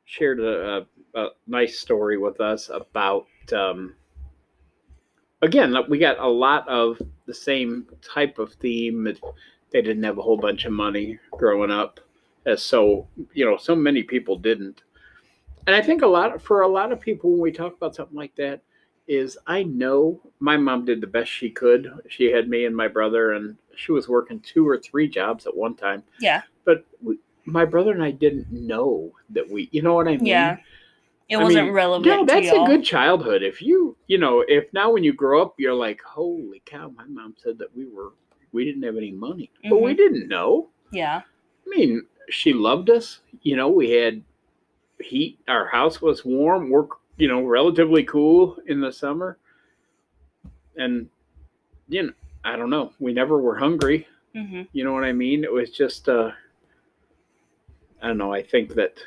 shared 0.05 0.41
a, 0.41 0.87
a, 1.15 1.21
a 1.21 1.29
nice 1.47 1.79
story 1.79 2.17
with 2.19 2.41
us 2.41 2.71
about. 2.73 3.27
Um, 3.53 3.95
again, 5.43 5.75
we 5.89 5.99
got 5.99 6.19
a 6.19 6.27
lot 6.29 6.67
of 6.69 7.01
the 7.27 7.35
same 7.35 7.87
type 8.15 8.39
of 8.39 8.55
theme. 8.55 9.05
They 9.73 9.83
didn't 9.83 10.05
have 10.05 10.19
a 10.19 10.23
whole 10.23 10.37
bunch 10.37 10.65
of 10.65 10.73
money 10.73 11.19
growing 11.33 11.71
up, 11.71 11.99
as 12.47 12.63
so 12.63 13.09
you 13.33 13.45
know, 13.45 13.57
so 13.57 13.75
many 13.75 14.03
people 14.03 14.37
didn't. 14.37 14.83
And 15.67 15.77
I 15.77 15.83
think 15.83 16.03
a 16.03 16.07
lot 16.07 16.41
for 16.43 16.63
a 16.63 16.69
lot 16.69 16.93
of 16.93 17.01
people 17.01 17.31
when 17.31 17.41
we 17.41 17.53
talk 17.53 17.77
about 17.77 17.95
something 17.95 18.17
like 18.17 18.35
that 18.37 18.63
is 19.09 19.39
I 19.47 19.65
know 19.65 20.21
my 20.41 20.57
mom 20.57 20.85
did 20.85 21.01
the 21.01 21.07
best 21.07 21.31
she 21.31 21.51
could. 21.51 21.93
She 22.09 22.31
had 22.31 22.49
me 22.49 22.65
and 22.65 22.77
my 22.77 22.89
brother, 22.89 23.33
and 23.33 23.57
she 23.77 23.93
was 23.93 24.09
working 24.09 24.41
two 24.41 24.67
or 24.67 24.79
three 24.79 25.09
jobs 25.09 25.47
at 25.47 25.57
one 25.57 25.75
time. 25.75 26.03
yeah, 26.21 26.43
But 26.65 26.85
we, 27.03 27.19
my 27.45 27.65
brother 27.65 27.93
and 27.93 28.03
I 28.03 28.11
didn't 28.11 28.51
know 28.53 29.13
that 29.31 29.49
we, 29.49 29.69
you 29.73 29.83
know 29.83 29.95
what 29.95 30.07
I 30.07 30.17
mean? 30.17 30.27
yeah, 30.27 30.57
it 31.29 31.37
I 31.37 31.43
wasn't 31.43 31.67
mean, 31.67 31.75
relevant. 31.75 32.07
No, 32.07 32.25
that's 32.25 32.49
a 32.49 32.65
good 32.67 32.85
childhood. 32.85 33.43
If 33.43 33.61
you, 33.61 33.97
you 34.07 34.19
know, 34.19 34.45
if 34.47 34.73
now 34.73 34.93
when 34.93 35.03
you 35.03 35.13
grow 35.13 35.43
up, 35.43 35.55
you're 35.59 35.75
like, 35.75 36.01
holy 36.03 36.63
cow, 36.65 36.93
my 36.97 37.05
mom 37.07 37.35
said 37.43 37.59
that 37.59 37.75
we 37.77 37.87
were, 37.87 38.13
we 38.53 38.65
didn't 38.65 38.83
have 38.83 38.97
any 38.97 39.13
money, 39.13 39.51
but 39.69 39.83
we 39.83 39.93
mm-hmm. 39.93 39.97
didn't 39.97 40.29
know. 40.29 40.69
Yeah, 40.93 41.23
I 41.67 41.69
mean, 41.69 42.03
she 42.31 42.53
loved 42.53 42.91
us. 42.91 43.21
You 43.43 43.57
know, 43.57 43.69
we 43.69 43.91
had 43.91 44.23
heat. 45.01 45.39
Our 45.49 45.67
house 45.67 46.01
was 46.01 46.25
warm. 46.25 46.71
We're, 46.71 46.87
you 47.17 47.29
know, 47.29 47.43
relatively 47.43 48.05
cool 48.05 48.57
in 48.67 48.81
the 48.81 48.93
summer. 48.93 49.39
And, 50.77 51.09
you 51.89 52.05
know, 52.05 52.13
I 52.45 52.57
don't 52.57 52.71
know. 52.71 52.93
We 52.99 53.13
never 53.13 53.39
were 53.39 53.57
hungry. 53.57 54.07
hmm 54.35 54.63
You 54.73 54.85
know 54.85 54.93
what 54.93 55.05
I 55.05 55.13
mean? 55.13 55.45
It 55.45 55.53
was 55.53 55.71
just, 55.71 56.09
uh, 56.09 56.31
I 58.03 58.09
don't 58.09 58.19
know. 58.19 58.33
I 58.33 58.43
think 58.43 58.75
that, 58.75 58.99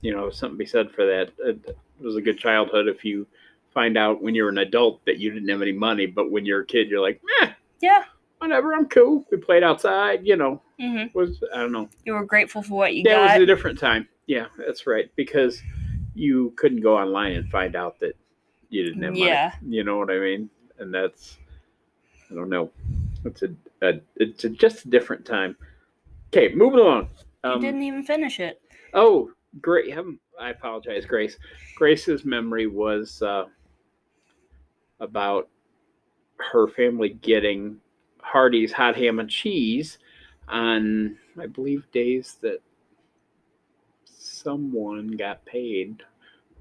you 0.00 0.14
know, 0.14 0.30
something 0.30 0.58
be 0.58 0.66
said 0.66 0.90
for 0.90 1.04
that. 1.06 1.30
It 1.38 1.76
was 2.00 2.16
a 2.16 2.22
good 2.22 2.38
childhood 2.38 2.88
if 2.88 3.04
you 3.04 3.26
find 3.74 3.96
out 3.96 4.22
when 4.22 4.34
you're 4.34 4.48
an 4.48 4.58
adult 4.58 5.04
that 5.06 5.18
you 5.18 5.30
didn't 5.30 5.48
have 5.48 5.62
any 5.62 5.72
money, 5.72 6.06
but 6.06 6.30
when 6.30 6.44
you're 6.44 6.60
a 6.60 6.66
kid, 6.66 6.88
you're 6.88 7.00
like, 7.00 7.20
eh, 7.40 7.50
yeah. 7.80 8.04
Whatever, 8.42 8.74
I'm 8.74 8.86
cool. 8.88 9.24
We 9.30 9.38
played 9.38 9.62
outside, 9.62 10.26
you 10.26 10.36
know, 10.36 10.60
hmm 10.78 11.04
was, 11.14 11.42
I 11.54 11.58
don't 11.58 11.72
know. 11.72 11.88
You 12.04 12.14
were 12.14 12.24
grateful 12.24 12.62
for 12.62 12.74
what 12.74 12.94
you 12.94 13.04
That 13.04 13.16
got. 13.16 13.34
was 13.34 13.42
a 13.42 13.46
different 13.46 13.78
time. 13.78 14.08
Yeah, 14.26 14.46
that's 14.58 14.86
right. 14.86 15.10
Because 15.16 15.62
you 16.14 16.52
couldn't 16.56 16.80
go 16.80 16.96
online 16.98 17.32
and 17.32 17.48
find 17.50 17.76
out 17.76 17.98
that 18.00 18.16
you 18.70 18.82
didn't 18.84 19.02
have 19.02 19.12
money. 19.12 19.26
Yeah. 19.26 19.52
You 19.66 19.84
know 19.84 19.98
what 19.98 20.10
I 20.10 20.18
mean? 20.18 20.50
And 20.78 20.92
that's 20.92 21.38
I 22.30 22.34
don't 22.34 22.48
know. 22.48 22.70
It's 23.24 23.42
a, 23.42 23.48
a 23.82 24.00
it's 24.16 24.44
a, 24.44 24.48
just 24.48 24.84
a 24.86 24.88
different 24.88 25.24
time. 25.24 25.56
Okay, 26.28 26.54
moving 26.54 26.80
along. 26.80 27.08
You 27.44 27.50
Um, 27.50 27.60
didn't 27.60 27.82
even 27.82 28.02
finish 28.02 28.40
it. 28.40 28.60
Oh, 28.94 29.30
great! 29.60 29.94
I 30.40 30.50
apologize, 30.50 31.04
Grace. 31.04 31.36
Grace's 31.76 32.24
memory 32.24 32.66
was 32.66 33.20
uh, 33.22 33.44
about 35.00 35.48
her 36.38 36.68
family 36.68 37.10
getting 37.10 37.76
Hardee's 38.22 38.72
hot 38.72 38.96
ham 38.96 39.18
and 39.18 39.28
cheese 39.28 39.98
on, 40.48 41.16
I 41.38 41.46
believe, 41.46 41.90
days 41.92 42.38
that 42.40 42.60
someone 44.04 45.08
got 45.12 45.44
paid 45.44 46.02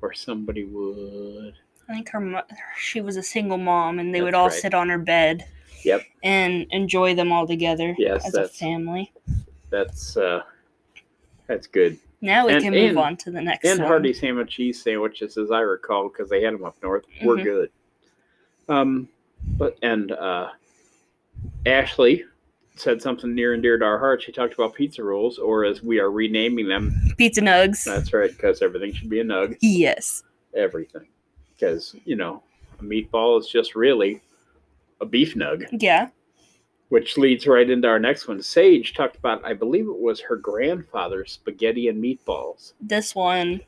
or 0.01 0.13
somebody 0.13 0.65
would. 0.65 1.53
I 1.89 1.93
think 1.93 2.09
her 2.09 2.19
mo- 2.19 2.41
she 2.77 3.01
was 3.01 3.17
a 3.17 3.23
single 3.23 3.57
mom, 3.57 3.99
and 3.99 4.13
they 4.13 4.21
would 4.21 4.33
That's 4.33 4.39
all 4.39 4.47
right. 4.49 4.53
sit 4.59 4.73
on 4.73 4.89
her 4.89 4.97
bed. 4.97 5.45
Yep. 5.83 6.03
And 6.23 6.67
enjoy 6.71 7.15
them 7.15 7.31
all 7.31 7.47
together 7.47 7.95
Yes, 7.97 8.25
as 8.27 8.33
a 8.33 8.37
that's- 8.37 8.57
family. 8.57 9.11
That's 9.71 10.15
uh, 10.17 10.43
that's 11.47 11.65
good. 11.67 11.97
Now 12.21 12.45
we 12.47 12.53
And- 12.53 12.63
can 12.63 12.73
move 12.73 12.89
and- 12.91 12.99
on 12.99 13.17
to 13.17 13.31
the 13.31 13.41
next 13.41 13.65
and 13.65 13.79
one. 13.79 13.87
Hardee's 13.87 14.19
ham 14.19 14.37
and 14.39 14.47
cheese 14.49 14.81
sandwiches, 14.81 15.37
as 15.37 15.49
I 15.49 15.61
recall, 15.61 16.07
because 16.09 16.29
they 16.29 16.43
had 16.43 16.53
them 16.53 16.63
up 16.65 16.75
north, 16.83 17.05
were 17.23 17.37
Mhm. 17.37 17.43
good. 17.43 17.71
Um, 18.69 19.09
but 19.57 19.77
and 19.81 20.11
uh, 20.11 20.49
Ashley 21.65 22.23
said 22.75 23.01
something 23.01 23.35
near 23.35 23.53
and 23.53 23.61
dear 23.61 23.77
to 23.77 23.85
our 23.85 23.99
heart. 23.99 24.23
She 24.23 24.31
talked 24.31 24.53
about 24.53 24.73
pizza 24.73 25.03
rolls, 25.03 25.37
or 25.37 25.65
as 25.65 25.83
we 25.83 25.99
are 25.99 26.11
renaming 26.11 26.67
them. 26.67 26.95
Pizza 27.17 27.41
nugs. 27.41 27.83
That's 27.83 28.13
right, 28.13 28.31
because 28.31 28.61
everything 28.61 28.93
should 28.93 29.09
be 29.09 29.19
a 29.19 29.23
nug. 29.23 29.57
yes. 29.61 30.23
Everything, 30.55 31.07
because 31.53 31.95
you 32.05 32.15
know, 32.17 32.43
a 32.79 32.83
meatball 32.83 33.39
is 33.39 33.47
just 33.47 33.75
really 33.75 34.21
a 34.99 35.05
beef 35.05 35.35
nug. 35.35 35.65
Yeah. 35.71 36.09
Which 36.89 37.17
leads 37.17 37.47
right 37.47 37.69
into 37.69 37.87
our 37.87 37.99
next 37.99 38.27
one. 38.27 38.41
Sage 38.41 38.93
talked 38.93 39.15
about, 39.15 39.45
I 39.45 39.53
believe 39.53 39.87
it 39.87 39.97
was 39.97 40.19
her 40.19 40.35
grandfather's 40.35 41.31
spaghetti 41.31 41.87
and 41.87 42.03
meatballs. 42.03 42.73
This 42.81 43.15
one 43.15 43.61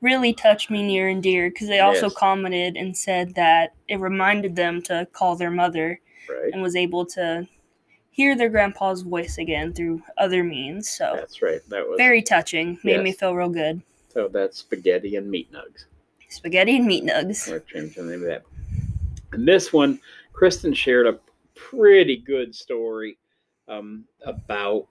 really 0.00 0.32
touched 0.32 0.70
me 0.72 0.82
near 0.82 1.08
and 1.08 1.22
dear 1.22 1.50
because 1.50 1.68
they 1.68 1.78
also 1.78 2.06
Yes. 2.06 2.14
commented 2.14 2.76
and 2.76 2.96
said 2.96 3.36
that 3.36 3.74
it 3.86 4.00
reminded 4.00 4.56
them 4.56 4.82
to 4.82 5.06
call 5.12 5.36
their 5.36 5.52
mother 5.52 6.00
Right. 6.28 6.52
and 6.52 6.62
was 6.62 6.76
able 6.76 7.06
to 7.06 7.46
hear 8.10 8.36
their 8.36 8.48
grandpa's 8.48 9.02
voice 9.02 9.38
again 9.38 9.72
through 9.72 10.02
other 10.18 10.44
means. 10.44 10.88
So 10.88 11.12
That's 11.16 11.42
right. 11.42 11.60
That 11.68 11.88
was 11.88 11.96
very 11.96 12.22
touching. 12.22 12.78
Made 12.84 13.02
me 13.02 13.12
feel 13.12 13.34
real 13.34 13.48
good. 13.48 13.82
So 14.08 14.28
that's 14.28 14.58
spaghetti 14.58 15.16
and 15.16 15.28
meat 15.28 15.52
nugs. 15.52 15.86
Spaghetti 16.28 16.76
and 16.76 16.86
meat 16.86 17.04
nugs. 17.04 17.52
I'll 17.52 17.58
change 17.60 17.96
the 17.96 18.04
name 18.04 18.22
of 18.22 18.28
that. 18.28 18.44
And 19.32 19.46
this 19.46 19.72
one, 19.72 19.98
Kristen 20.32 20.72
shared 20.72 21.08
a 21.08 21.18
pretty 21.56 22.16
good 22.16 22.54
story 22.54 23.18
um, 23.68 24.04
about. 24.24 24.86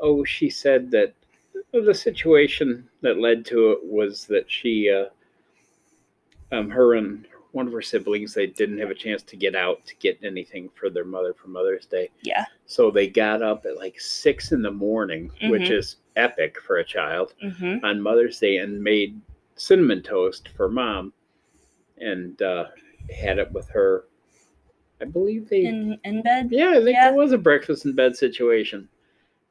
Oh, 0.00 0.24
she 0.24 0.50
said 0.50 0.90
that 0.90 1.14
the 1.72 1.94
situation 1.94 2.88
that 3.00 3.18
led 3.18 3.46
to 3.46 3.72
it 3.72 3.78
was 3.82 4.26
that 4.26 4.50
she, 4.50 4.90
uh, 4.90 5.06
um, 6.54 6.68
her 6.68 6.94
and 6.94 7.24
one 7.52 7.66
of 7.66 7.72
her 7.72 7.82
siblings, 7.82 8.32
they 8.34 8.46
didn't 8.46 8.78
have 8.78 8.90
a 8.90 8.94
chance 8.94 9.22
to 9.22 9.36
get 9.36 9.54
out 9.54 9.84
to 9.86 9.94
get 9.96 10.18
anything 10.24 10.70
for 10.74 10.88
their 10.90 11.04
mother 11.04 11.34
for 11.34 11.48
Mother's 11.48 11.86
Day. 11.86 12.08
Yeah. 12.22 12.44
So 12.66 12.90
they 12.90 13.06
got 13.06 13.42
up 13.42 13.66
at 13.66 13.76
like 13.76 14.00
six 14.00 14.52
in 14.52 14.62
the 14.62 14.70
morning, 14.70 15.30
which 15.44 15.62
Mhm. 15.68 15.78
is 15.78 15.96
epic 16.16 16.60
for 16.60 16.76
a 16.78 16.84
child 16.84 17.34
Mm-hmm. 17.44 17.84
on 17.84 18.00
Mother's 18.00 18.38
Day 18.40 18.56
and 18.58 18.82
made 18.82 19.20
cinnamon 19.56 20.02
toast 20.02 20.48
for 20.56 20.68
mom 20.68 21.12
and 21.98 22.40
uh, 22.42 22.66
had 23.14 23.38
it 23.38 23.52
with 23.52 23.68
her. 23.68 24.04
I 25.00 25.04
believe 25.04 25.48
they, 25.48 25.64
In 25.66 25.98
in 26.04 26.22
bed. 26.22 26.48
yeah, 26.50 26.70
I 26.70 26.74
think 26.76 26.90
Yeah. 26.96 27.10
it 27.10 27.14
was 27.16 27.32
a 27.32 27.38
breakfast 27.38 27.84
in 27.84 27.92
bed 27.94 28.16
situation. 28.16 28.88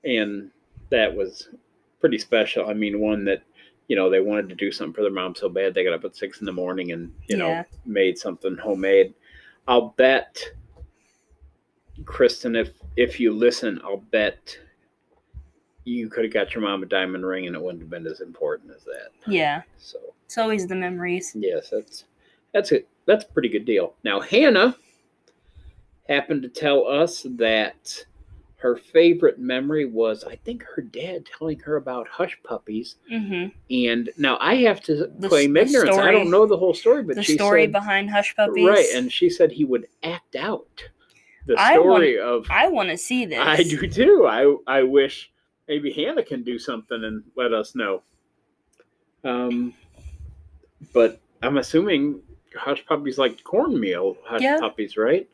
And 0.03 0.49
that 0.89 1.13
was 1.15 1.49
pretty 1.99 2.17
special. 2.17 2.65
I 2.67 2.73
mean, 2.73 2.99
one 2.99 3.25
that, 3.25 3.43
you 3.87 3.95
know, 3.95 4.09
they 4.09 4.19
wanted 4.21 4.49
to 4.49 4.55
do 4.55 4.71
something 4.71 4.93
for 4.93 5.01
their 5.01 5.11
mom 5.11 5.35
so 5.35 5.49
bad 5.49 5.73
they 5.73 5.83
got 5.83 5.93
up 5.93 6.05
at 6.05 6.15
six 6.15 6.39
in 6.39 6.45
the 6.45 6.51
morning 6.51 6.91
and, 6.91 7.13
you 7.27 7.37
know, 7.37 7.49
Yeah. 7.49 7.63
made 7.85 8.17
something 8.17 8.55
homemade. 8.57 9.13
I'll 9.67 9.89
bet, 9.97 10.41
Kristen, 12.05 12.55
if 12.55 12.71
if 12.97 13.19
you 13.19 13.31
listen, 13.33 13.79
I'll 13.83 13.97
bet 14.11 14.57
you 15.85 16.09
could 16.09 16.23
have 16.25 16.33
got 16.33 16.53
your 16.53 16.61
mom 16.63 16.83
a 16.83 16.85
diamond 16.85 17.25
ring 17.25 17.47
and 17.47 17.55
it 17.55 17.61
wouldn't 17.61 17.81
have 17.81 17.89
been 17.89 18.05
as 18.05 18.21
important 18.21 18.71
as 18.75 18.83
that. 18.83 19.09
Yeah. 19.27 19.61
So 19.77 19.97
It's 20.25 20.37
always 20.37 20.67
the 20.67 20.75
memories. 20.75 21.35
yes, 21.37 21.69
that's 21.69 22.05
that's 22.53 22.71
it. 22.71 22.87
That's 23.05 23.25
a 23.25 23.27
pretty 23.29 23.49
good 23.49 23.65
deal. 23.65 23.95
Now 24.03 24.19
Hannah 24.19 24.75
happened 26.07 26.41
to 26.43 26.49
tell 26.49 26.85
us 26.87 27.25
that 27.37 28.05
her 28.61 28.75
favorite 28.77 29.39
memory 29.39 29.85
was 29.85 30.23
I 30.23 30.35
think 30.35 30.63
her 30.75 30.83
dad 30.83 31.25
telling 31.25 31.59
her 31.61 31.77
about 31.77 32.07
hush 32.07 32.37
puppies. 32.43 32.97
Mm-hmm. 33.11 33.49
And 33.87 34.09
now 34.17 34.37
I 34.39 34.55
have 34.57 34.81
to 34.81 35.07
The- 35.17 35.29
claim 35.29 35.53
the 35.53 35.61
ignorance. 35.61 35.97
I 35.97 36.11
don't 36.11 36.29
know 36.29 36.45
the 36.45 36.57
whole 36.57 36.75
story, 36.75 37.01
but 37.01 37.15
The 37.15 37.23
story 37.23 37.63
said 37.63 37.71
behind 37.71 38.11
Hush 38.11 38.35
Puppies. 38.35 38.67
right, 38.67 38.85
and 38.93 39.11
she 39.11 39.29
said 39.31 39.51
he 39.51 39.65
would 39.65 39.87
act 40.03 40.35
out 40.35 40.67
the 41.47 41.55
I 41.59 41.73
story 41.73 42.19
of. 42.19 42.45
I 42.51 42.67
want 42.67 42.89
to 42.89 42.97
see 42.97 43.25
this. 43.25 43.39
I 43.39 43.63
do 43.63 43.87
too. 43.87 44.27
I 44.27 44.55
I 44.67 44.83
wish 44.83 45.31
maybe 45.67 45.91
Hannah 45.91 46.21
can 46.23 46.43
do 46.43 46.59
something 46.59 47.03
and 47.03 47.23
let 47.35 47.53
us 47.53 47.73
know. 47.75 48.03
Um, 49.23 49.73
but 50.93 51.19
I'm 51.41 51.57
assuming 51.57 52.21
hush 52.55 52.85
puppies 52.85 53.17
like 53.17 53.43
cornmeal 53.43 54.17
hush 54.23 54.41
Yeah. 54.41 54.59
puppies, 54.59 54.97
right? 54.97 55.27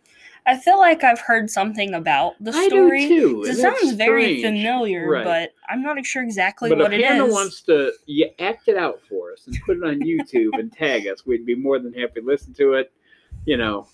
I 0.47 0.57
feel 0.57 0.77
like 0.79 1.03
I've 1.03 1.19
heard 1.19 1.49
something 1.49 1.93
about 1.93 2.35
the 2.39 2.51
I 2.51 2.67
story. 2.69 3.07
do 3.07 3.43
too. 3.43 3.49
It 3.49 3.55
sounds 3.55 3.91
very 3.93 4.39
strange. 4.39 4.43
familiar, 4.43 5.09
Right. 5.09 5.23
but 5.25 5.53
I'm 5.69 5.81
not 5.83 6.03
sure 6.05 6.23
exactly 6.23 6.69
what 6.71 6.79
it 6.79 6.81
is. 6.81 6.83
but 6.85 6.91
what 6.91 6.93
if 6.93 6.99
it 7.01 7.05
Hannah 7.05 7.25
is. 7.25 7.33
wants 7.33 7.61
to 7.63 7.91
yeah, 8.05 8.27
act 8.39 8.67
it 8.69 8.77
out 8.77 9.01
for 9.09 9.33
us 9.33 9.45
and 9.45 9.55
put 9.65 9.77
it 9.77 9.83
on 9.83 9.99
YouTube 9.99 10.57
and 10.57 10.71
tag 10.71 11.05
us, 11.07 11.25
we'd 11.25 11.45
be 11.45 11.53
more 11.55 11.79
than 11.79 11.93
happy 11.93 12.21
to 12.21 12.25
listen 12.25 12.53
to 12.55 12.73
it. 12.75 12.91
You 13.45 13.57
know, 13.57 13.87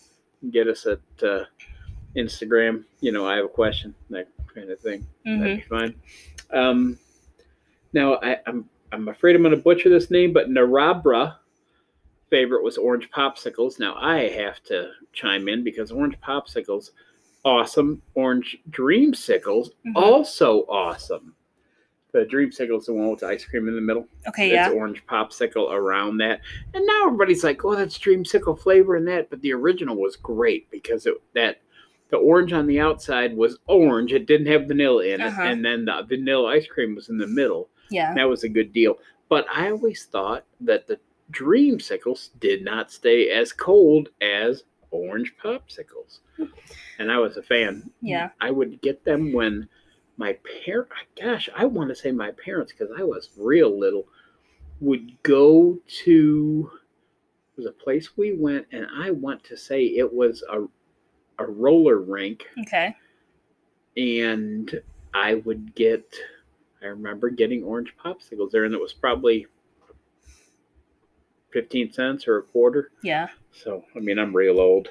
get 0.52 0.68
us 0.68 0.86
at 0.86 1.00
uh, 1.28 1.46
Instagram. 2.16 2.84
You 3.02 3.12
know, 3.12 3.28
I 3.28 3.36
have 3.38 3.46
a 3.46 3.50
question, 3.50 3.96
that 4.12 4.28
kind 4.54 4.70
of 4.70 4.80
thing. 4.80 5.08
Mhm. 5.28 5.40
That'd 5.40 5.58
be 5.58 5.64
fine. 5.64 5.96
Um, 6.52 7.00
now 7.94 8.16
I, 8.22 8.38
I'm 8.46 8.70
I'm 8.92 9.08
afraid 9.08 9.36
I'm 9.36 9.42
going 9.42 9.56
to 9.56 9.62
butcher 9.62 9.90
this 9.90 10.12
name, 10.12 10.34
but 10.34 10.50
Narabra 10.50 11.38
favorite 12.34 12.64
was 12.64 12.80
orange 12.80 13.12
popsicles. 13.12 13.78
Now 13.80 13.94
I 13.96 14.28
have 14.30 14.64
to 14.64 14.90
chime 15.14 15.48
in 15.48 15.64
because 15.64 15.92
orange 15.92 16.16
popsicles, 16.20 16.90
awesome. 17.46 18.02
Orange 18.16 18.58
dreamsicles, 18.72 19.70
Mhm. 19.86 19.92
also 19.96 20.62
awesome. 20.68 21.36
The 22.12 22.26
dreamsicle 22.26 22.80
is 22.80 22.88
the 22.88 22.94
one 22.94 23.12
with 23.12 23.20
the 23.20 23.28
ice 23.28 23.46
cream 23.46 23.68
in 23.68 23.76
the 23.76 23.82
middle. 23.82 24.08
Okay, 24.28 24.48
It's 24.48 24.54
yeah. 24.54 24.70
orange 24.72 25.06
popsicle 25.06 25.72
around 25.72 26.18
that. 26.18 26.42
And 26.74 26.84
now 26.88 27.06
everybody's 27.06 27.44
like, 27.44 27.64
oh, 27.66 27.76
that's 27.76 28.00
dream 28.00 28.26
sickle 28.26 28.56
flavor 28.56 28.96
in 28.96 29.06
that. 29.06 29.30
But 29.30 29.42
the 29.42 29.54
original 29.54 29.96
was 29.96 30.16
great 30.16 30.72
because 30.72 31.06
it, 31.06 31.14
that 31.36 31.62
the 32.10 32.18
orange 32.18 32.52
on 32.52 32.66
the 32.66 32.80
outside 32.80 33.38
was 33.38 33.60
orange. 33.68 34.12
It 34.12 34.26
didn't 34.26 34.48
have 34.48 34.68
vanilla 34.68 35.06
in 35.06 35.22
it. 35.22 35.28
Uh-huh. 35.28 35.42
And 35.44 35.64
then 35.64 35.86
the 35.86 36.04
vanilla 36.10 36.50
ice 36.50 36.66
cream 36.66 36.96
was 36.96 37.10
in 37.10 37.18
the 37.20 37.28
middle. 37.28 37.70
Yeah. 37.92 38.16
That 38.16 38.28
was 38.28 38.44
a 38.44 38.50
good 38.50 38.74
deal. 38.74 38.98
But 39.30 39.46
I 39.54 39.70
always 39.70 40.06
thought 40.06 40.46
that 40.62 40.88
the 40.88 41.00
dreamsicles 41.34 42.30
did 42.40 42.64
not 42.64 42.92
stay 42.92 43.30
as 43.32 43.52
cold 43.52 44.10
as 44.22 44.64
orange 44.92 45.34
popsicles. 45.44 46.20
And 47.00 47.12
I 47.12 47.18
was 47.18 47.36
a 47.38 47.44
fan. 47.44 47.90
Yeah. 48.02 48.30
I 48.40 48.52
would 48.52 48.82
get 48.82 49.04
them 49.04 49.34
when 49.34 49.68
my 50.18 50.38
parent, 50.66 50.90
gosh, 51.20 51.50
I 51.56 51.66
want 51.66 51.90
to 51.90 51.96
say 51.96 52.12
my 52.12 52.32
parents, 52.32 52.72
because 52.72 52.94
I 52.98 53.04
was 53.04 53.32
real 53.36 53.78
little, 53.78 54.06
would 54.80 55.12
go 55.24 55.80
to, 56.04 56.72
it 57.52 57.58
was 57.58 57.66
a 57.66 57.72
place 57.72 58.16
we 58.16 58.34
went, 58.38 58.68
and 58.72 58.86
I 58.96 59.10
want 59.12 59.44
to 59.46 59.58
say 59.58 59.84
it 59.86 60.14
was 60.14 60.44
a, 60.52 60.64
a 61.40 61.46
roller 61.48 61.98
rink, 61.98 62.46
Okay. 62.62 62.96
and 63.98 64.80
I 65.16 65.36
would 65.36 65.74
get, 65.74 66.14
I 66.84 66.88
remember 66.88 67.30
getting 67.30 67.64
orange 67.64 67.96
popsicles 68.04 68.52
there, 68.52 68.66
and 68.66 68.74
it 68.76 68.82
was 68.82 68.94
probably 68.94 69.48
15 71.54 71.94
cents 71.94 72.28
or 72.28 72.38
a 72.38 72.44
quarter. 72.44 72.92
Yeah. 73.04 73.28
So, 73.52 73.86
I 73.96 74.00
mean, 74.00 74.20
I'm 74.20 74.36
real 74.36 74.60
old. 74.60 74.90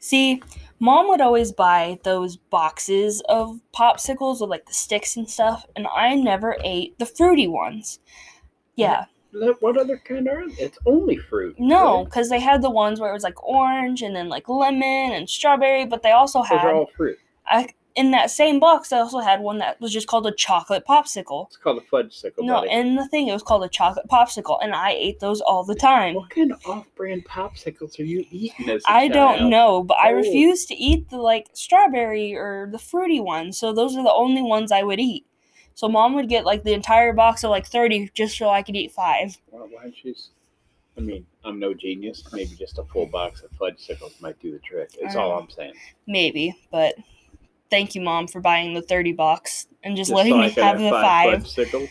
See, 0.00 0.42
mom 0.78 1.08
would 1.08 1.20
always 1.20 1.52
buy 1.52 1.98
those 2.04 2.36
boxes 2.36 3.22
of 3.28 3.60
popsicles 3.74 4.40
with 4.40 4.50
like 4.50 4.66
the 4.66 4.74
sticks 4.74 5.16
and 5.16 5.28
stuff, 5.28 5.66
and 5.76 5.86
I 5.94 6.14
never 6.14 6.56
ate 6.64 6.98
the 6.98 7.06
fruity 7.06 7.46
ones. 7.46 8.00
Yeah. 8.76 9.04
What 9.32 9.62
what 9.62 9.76
other 9.76 9.98
kind 9.98 10.26
are 10.26 10.48
they? 10.48 10.54
It's 10.54 10.78
only 10.86 11.16
fruit. 11.16 11.54
No, 11.58 11.98
right? 11.98 12.04
because 12.06 12.30
they 12.30 12.40
had 12.40 12.62
the 12.62 12.70
ones 12.70 12.98
where 12.98 13.10
it 13.10 13.14
was 13.14 13.22
like 13.22 13.40
orange 13.44 14.02
and 14.02 14.16
then 14.16 14.28
like 14.28 14.48
lemon 14.48 15.12
and 15.12 15.28
strawberry, 15.28 15.84
but 15.86 16.02
they 16.02 16.10
also 16.12 16.42
had. 16.42 16.58
Those 16.58 16.64
are 16.64 16.74
all 16.74 16.90
fruit. 16.96 17.18
I 17.46 17.68
in 17.96 18.10
that 18.12 18.30
same 18.30 18.60
box, 18.60 18.92
I 18.92 18.98
also 19.00 19.18
had 19.18 19.40
one 19.40 19.58
that 19.58 19.80
was 19.80 19.92
just 19.92 20.06
called 20.06 20.26
a 20.26 20.32
chocolate 20.32 20.84
popsicle. 20.88 21.46
It's 21.48 21.56
called 21.56 21.78
a 21.78 21.86
fudge 21.86 22.14
sickle. 22.16 22.44
No, 22.44 22.60
buddy. 22.60 22.70
in 22.70 22.94
the 22.96 23.06
thing, 23.08 23.28
it 23.28 23.32
was 23.32 23.42
called 23.42 23.64
a 23.64 23.68
chocolate 23.68 24.06
popsicle, 24.08 24.58
and 24.62 24.74
I 24.74 24.90
ate 24.92 25.20
those 25.20 25.40
all 25.40 25.64
the 25.64 25.74
time. 25.74 26.14
what 26.14 26.30
kind 26.30 26.52
of 26.52 26.64
off-brand 26.66 27.24
popsicles 27.26 27.98
are 27.98 28.04
you 28.04 28.24
eating? 28.30 28.70
As 28.70 28.82
a 28.84 28.90
I 28.92 29.08
don't 29.08 29.50
know, 29.50 29.82
but 29.82 29.98
I 30.00 30.12
Oh. 30.12 30.16
refuse 30.16 30.66
to 30.66 30.74
eat 30.74 31.10
the 31.10 31.18
like 31.18 31.48
strawberry 31.52 32.34
or 32.34 32.68
the 32.70 32.78
fruity 32.78 33.20
ones. 33.20 33.58
So 33.58 33.72
those 33.72 33.96
are 33.96 34.02
the 34.04 34.12
only 34.12 34.42
ones 34.42 34.70
I 34.72 34.82
would 34.82 35.00
eat. 35.00 35.26
So 35.74 35.88
mom 35.88 36.14
would 36.14 36.28
get 36.28 36.44
like 36.44 36.62
the 36.62 36.74
entire 36.74 37.12
box 37.12 37.42
of 37.42 37.50
like 37.50 37.66
30 37.66 38.10
just 38.14 38.36
so 38.36 38.48
I 38.50 38.62
could 38.62 38.76
eat 38.76 38.92
five. 38.92 39.36
Why, 39.50 39.60
why 39.60 39.82
don't 39.84 40.04
you? 40.04 40.12
s- 40.12 40.28
I 40.98 41.00
mean, 41.00 41.24
I'm 41.44 41.58
no 41.58 41.72
genius. 41.72 42.22
Maybe 42.32 42.50
just 42.56 42.78
a 42.78 42.84
full 42.84 43.06
box 43.06 43.42
of 43.42 43.50
fudge 43.52 43.78
sickles 43.78 44.14
might 44.20 44.38
do 44.40 44.52
the 44.52 44.58
trick. 44.58 44.90
That's 45.00 45.16
uh, 45.16 45.20
all 45.20 45.38
I'm 45.40 45.48
saying. 45.48 45.72
Maybe, 46.06 46.54
but 46.70 46.94
thank 47.70 47.94
you, 47.94 48.00
mom, 48.00 48.26
for 48.26 48.40
buying 48.40 48.74
the 48.74 48.82
30 48.82 49.12
box 49.12 49.66
and 49.82 49.96
just, 49.96 50.10
Just 50.10 50.16
letting 50.16 50.38
me 50.38 50.50
have 50.50 50.78
the 50.78 50.90
five. 50.90 51.46
sickles. 51.46 51.88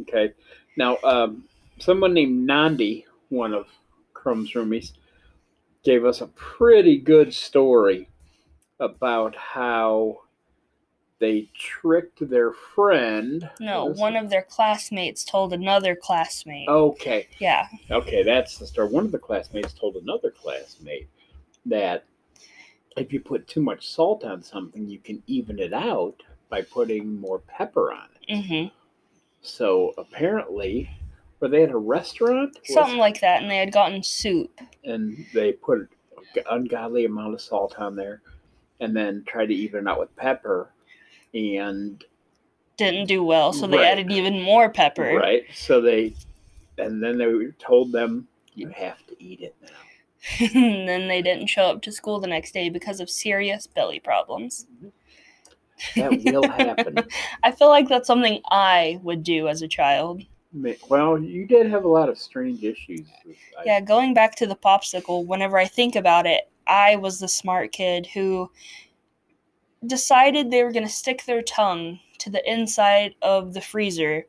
Okay. 0.00 0.32
Now, 0.76 0.98
um, 1.04 1.44
someone 1.78 2.14
named 2.14 2.46
Nandi, 2.46 3.06
one 3.28 3.54
of 3.54 3.66
Crumb's 4.14 4.52
roomies, 4.52 4.92
gave 5.84 6.04
us 6.04 6.20
a 6.20 6.26
pretty 6.28 6.98
good 6.98 7.32
story 7.32 8.08
about 8.80 9.34
how 9.36 10.18
they 11.18 11.48
tricked 11.58 12.28
their 12.28 12.52
friend. 12.52 13.48
No, 13.58 13.86
one 13.86 14.14
it? 14.14 14.24
of 14.24 14.30
their 14.30 14.42
classmates 14.42 15.24
told 15.24 15.52
another 15.52 15.96
classmate. 15.96 16.68
Okay. 16.68 17.26
Yeah. 17.40 17.66
Okay, 17.90 18.22
that's 18.22 18.58
the 18.58 18.66
story. 18.66 18.88
One 18.88 19.04
of 19.04 19.12
the 19.12 19.18
classmates 19.18 19.72
told 19.72 19.96
another 19.96 20.30
classmate 20.30 21.08
that 21.66 22.04
if 23.00 23.12
you 23.12 23.20
put 23.20 23.46
too 23.48 23.60
much 23.60 23.88
salt 23.88 24.24
on 24.24 24.42
something, 24.42 24.88
you 24.88 24.98
can 24.98 25.22
even 25.26 25.58
it 25.58 25.72
out 25.72 26.22
by 26.48 26.62
putting 26.62 27.18
more 27.20 27.38
pepper 27.40 27.92
on 27.92 28.08
it. 28.28 28.42
hmm 28.42 28.66
So 29.42 29.94
apparently, 29.98 30.90
were 31.40 31.48
they 31.48 31.62
at 31.64 31.70
a 31.70 31.76
restaurant? 31.78 32.58
Was- 32.60 32.74
Something 32.74 32.98
like 32.98 33.20
that, 33.20 33.42
and 33.42 33.50
they 33.50 33.58
had 33.58 33.72
gotten 33.72 34.02
soup. 34.02 34.50
and 34.84 35.24
they 35.34 35.52
put 35.52 35.78
an 35.80 35.88
ungodly 36.50 37.04
amount 37.04 37.34
of 37.34 37.40
salt 37.40 37.78
on 37.78 37.94
there, 37.96 38.22
and 38.80 38.96
then 38.96 39.24
tried 39.26 39.46
to 39.46 39.54
even 39.54 39.86
it 39.86 39.90
out 39.90 39.98
with 39.98 40.14
pepper, 40.16 40.72
and 41.34 42.04
Didn't 42.76 43.06
do 43.08 43.22
well, 43.24 43.52
so 43.52 43.66
they 43.66 43.76
Right. 43.78 43.86
added 43.86 44.10
even 44.12 44.40
more 44.40 44.70
pepper. 44.70 45.16
right. 45.16 45.44
So 45.52 45.80
they, 45.80 46.14
and 46.78 47.02
then 47.02 47.18
they 47.18 47.26
told 47.58 47.90
them 47.92 48.28
you 48.54 48.68
have 48.68 49.04
to 49.08 49.22
eat 49.22 49.40
it 49.40 49.54
now. 49.62 49.68
And 50.40 50.88
then 50.88 51.08
they 51.08 51.22
didn't 51.22 51.46
show 51.46 51.64
up 51.64 51.82
to 51.82 51.92
school 51.92 52.20
the 52.20 52.26
next 52.26 52.52
day 52.52 52.68
because 52.68 53.00
of 53.00 53.10
serious 53.10 53.66
belly 53.66 54.00
problems. 54.00 54.66
That 55.94 56.10
will 56.10 56.48
happen. 56.48 56.98
I 57.42 57.52
feel 57.52 57.68
like 57.68 57.88
that's 57.88 58.06
something 58.06 58.40
I 58.50 58.98
would 59.02 59.22
do 59.22 59.48
as 59.48 59.62
a 59.62 59.68
child. 59.68 60.22
Well, 60.88 61.18
you 61.18 61.46
did 61.46 61.70
have 61.70 61.84
a 61.84 61.88
lot 61.88 62.08
of 62.08 62.18
strange 62.18 62.64
issues. 62.64 63.06
Yeah, 63.64 63.80
going 63.80 64.14
back 64.14 64.34
to 64.36 64.46
the 64.46 64.56
popsicle, 64.56 65.26
whenever 65.26 65.58
I 65.58 65.66
think 65.66 65.94
about 65.94 66.26
it, 66.26 66.50
I 66.66 66.96
was 66.96 67.20
the 67.20 67.28
smart 67.28 67.70
kid 67.72 68.06
who 68.06 68.50
decided 69.86 70.50
they 70.50 70.64
were 70.64 70.72
going 70.72 70.86
to 70.86 70.92
stick 70.92 71.24
their 71.24 71.42
tongue 71.42 72.00
to 72.18 72.30
the 72.30 72.50
inside 72.50 73.14
of 73.22 73.54
the 73.54 73.60
freezer 73.60 74.26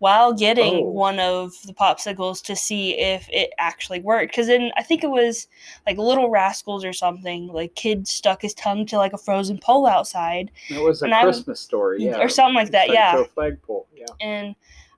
while 0.00 0.32
getting 0.32 0.76
Oh. 0.76 0.90
one 0.90 1.20
of 1.20 1.52
the 1.66 1.72
popsicles 1.74 2.42
to 2.42 2.56
see 2.56 2.98
if 2.98 3.28
it 3.30 3.52
actually 3.58 4.00
worked. 4.00 4.32
Because 4.32 4.46
then 4.48 4.72
I 4.76 4.82
think 4.82 5.04
it 5.04 5.10
was 5.10 5.46
like 5.86 5.96
Little 5.98 6.30
Rascals 6.30 6.84
or 6.84 6.92
something. 6.92 7.46
Like, 7.48 7.74
kid 7.74 8.08
stuck 8.08 8.42
his 8.42 8.54
tongue 8.54 8.86
to 8.86 8.96
like 8.98 9.12
a 9.12 9.18
frozen 9.18 9.58
pole 9.58 9.86
outside. 9.86 10.50
That 10.70 10.82
was 10.82 11.02
a 11.02 11.06
I- 11.14 11.22
Christmas 11.22 11.60
story, 11.60 12.02
yeah, 12.02 12.18
or 12.18 12.28
something 12.28 12.54
like 12.54 12.70
that, 12.72 12.88
yeah. 12.88 13.12
Sideshow 13.12 13.30
flagpole, 13.34 13.86
yeah. 13.94 14.06
and 14.20 14.54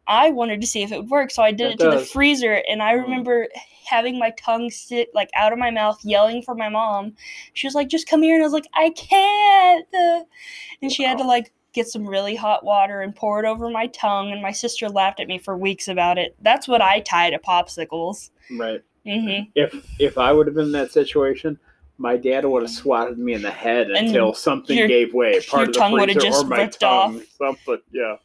I 0.07 0.31
wanted 0.31 0.61
to 0.61 0.67
see 0.67 0.83
if 0.83 0.91
it 0.93 0.99
would 0.99 1.11
work, 1.11 1.31
so 1.31 1.43
I 1.43 1.53
did 1.53 1.79
That 1.79 1.89
it 1.89 1.91
to 1.91 1.99
the 1.99 2.05
freezer, 2.05 2.63
and 2.69 2.83
I 2.83 2.95
Mm. 2.95 3.03
remember 3.03 3.49
having 3.87 4.19
my 4.19 4.31
tongue 4.31 4.71
sit 4.71 5.13
like 5.15 5.31
out 5.35 5.53
of 5.53 5.59
my 5.59 5.71
mouth, 5.71 5.99
yelling 6.05 6.43
for 6.43 6.55
my 6.55 6.69
mom. 6.69 7.15
She 7.55 7.67
was 7.67 7.75
like, 7.75 7.89
"Just 7.89 8.09
come 8.09 8.23
here," 8.23 8.35
and 8.35 8.43
I 8.43 8.47
was 8.47 8.53
like, 8.53 8.67
"I 8.75 8.91
can't," 8.91 9.87
uh," 9.95 10.25
and 10.83 10.91
she 10.93 11.03
had 11.03 11.19
to 11.19 11.25
like 11.25 11.53
get 11.73 11.89
some 11.89 12.07
really 12.07 12.35
hot 12.35 12.65
water 12.65 13.01
and 13.01 13.15
pour 13.15 13.43
it 13.43 13.47
over 13.47 13.71
my 13.71 13.87
tongue, 13.89 14.33
and 14.33 14.43
my 14.43 14.53
sister 14.53 14.89
laughed 14.89 15.21
at 15.21 15.27
me 15.27 15.39
for 15.39 15.57
weeks 15.57 15.89
about 15.89 16.19
it. 16.19 16.37
That's 16.43 16.69
what 16.69 16.83
I 16.83 17.01
tie 17.01 17.31
to 17.31 17.39
popsicles. 17.39 18.31
Right. 18.57 18.83
Mm-hmm. 19.07 19.51
If 19.55 19.87
if 19.99 20.19
I 20.19 20.33
would 20.33 20.47
have 20.47 20.55
been 20.55 20.67
in 20.67 20.73
that 20.73 20.93
situation, 20.93 21.59
my 21.99 22.17
dad 22.17 22.45
would 22.45 22.63
have 22.63 22.71
swatted 22.71 23.19
me 23.19 23.33
in 23.33 23.43
the 23.43 23.51
head 23.51 23.91
And 23.91 24.09
until 24.09 24.35
something 24.35 24.77
your- 24.77 24.89
gave 24.89 25.15
way. 25.15 25.41
Part 25.41 25.53
your 25.53 25.63
of 25.63 25.67
the 25.69 25.79
tongue 25.79 25.93
would 25.93 26.09
have 26.09 26.15
freezer 26.17 26.29
just 26.29 26.45
or 26.45 26.49
my 26.49 26.57
ripped 26.59 26.81
tongue, 26.81 27.17
off. 27.17 27.27
Something, 27.37 27.79
yeah. 27.91 28.17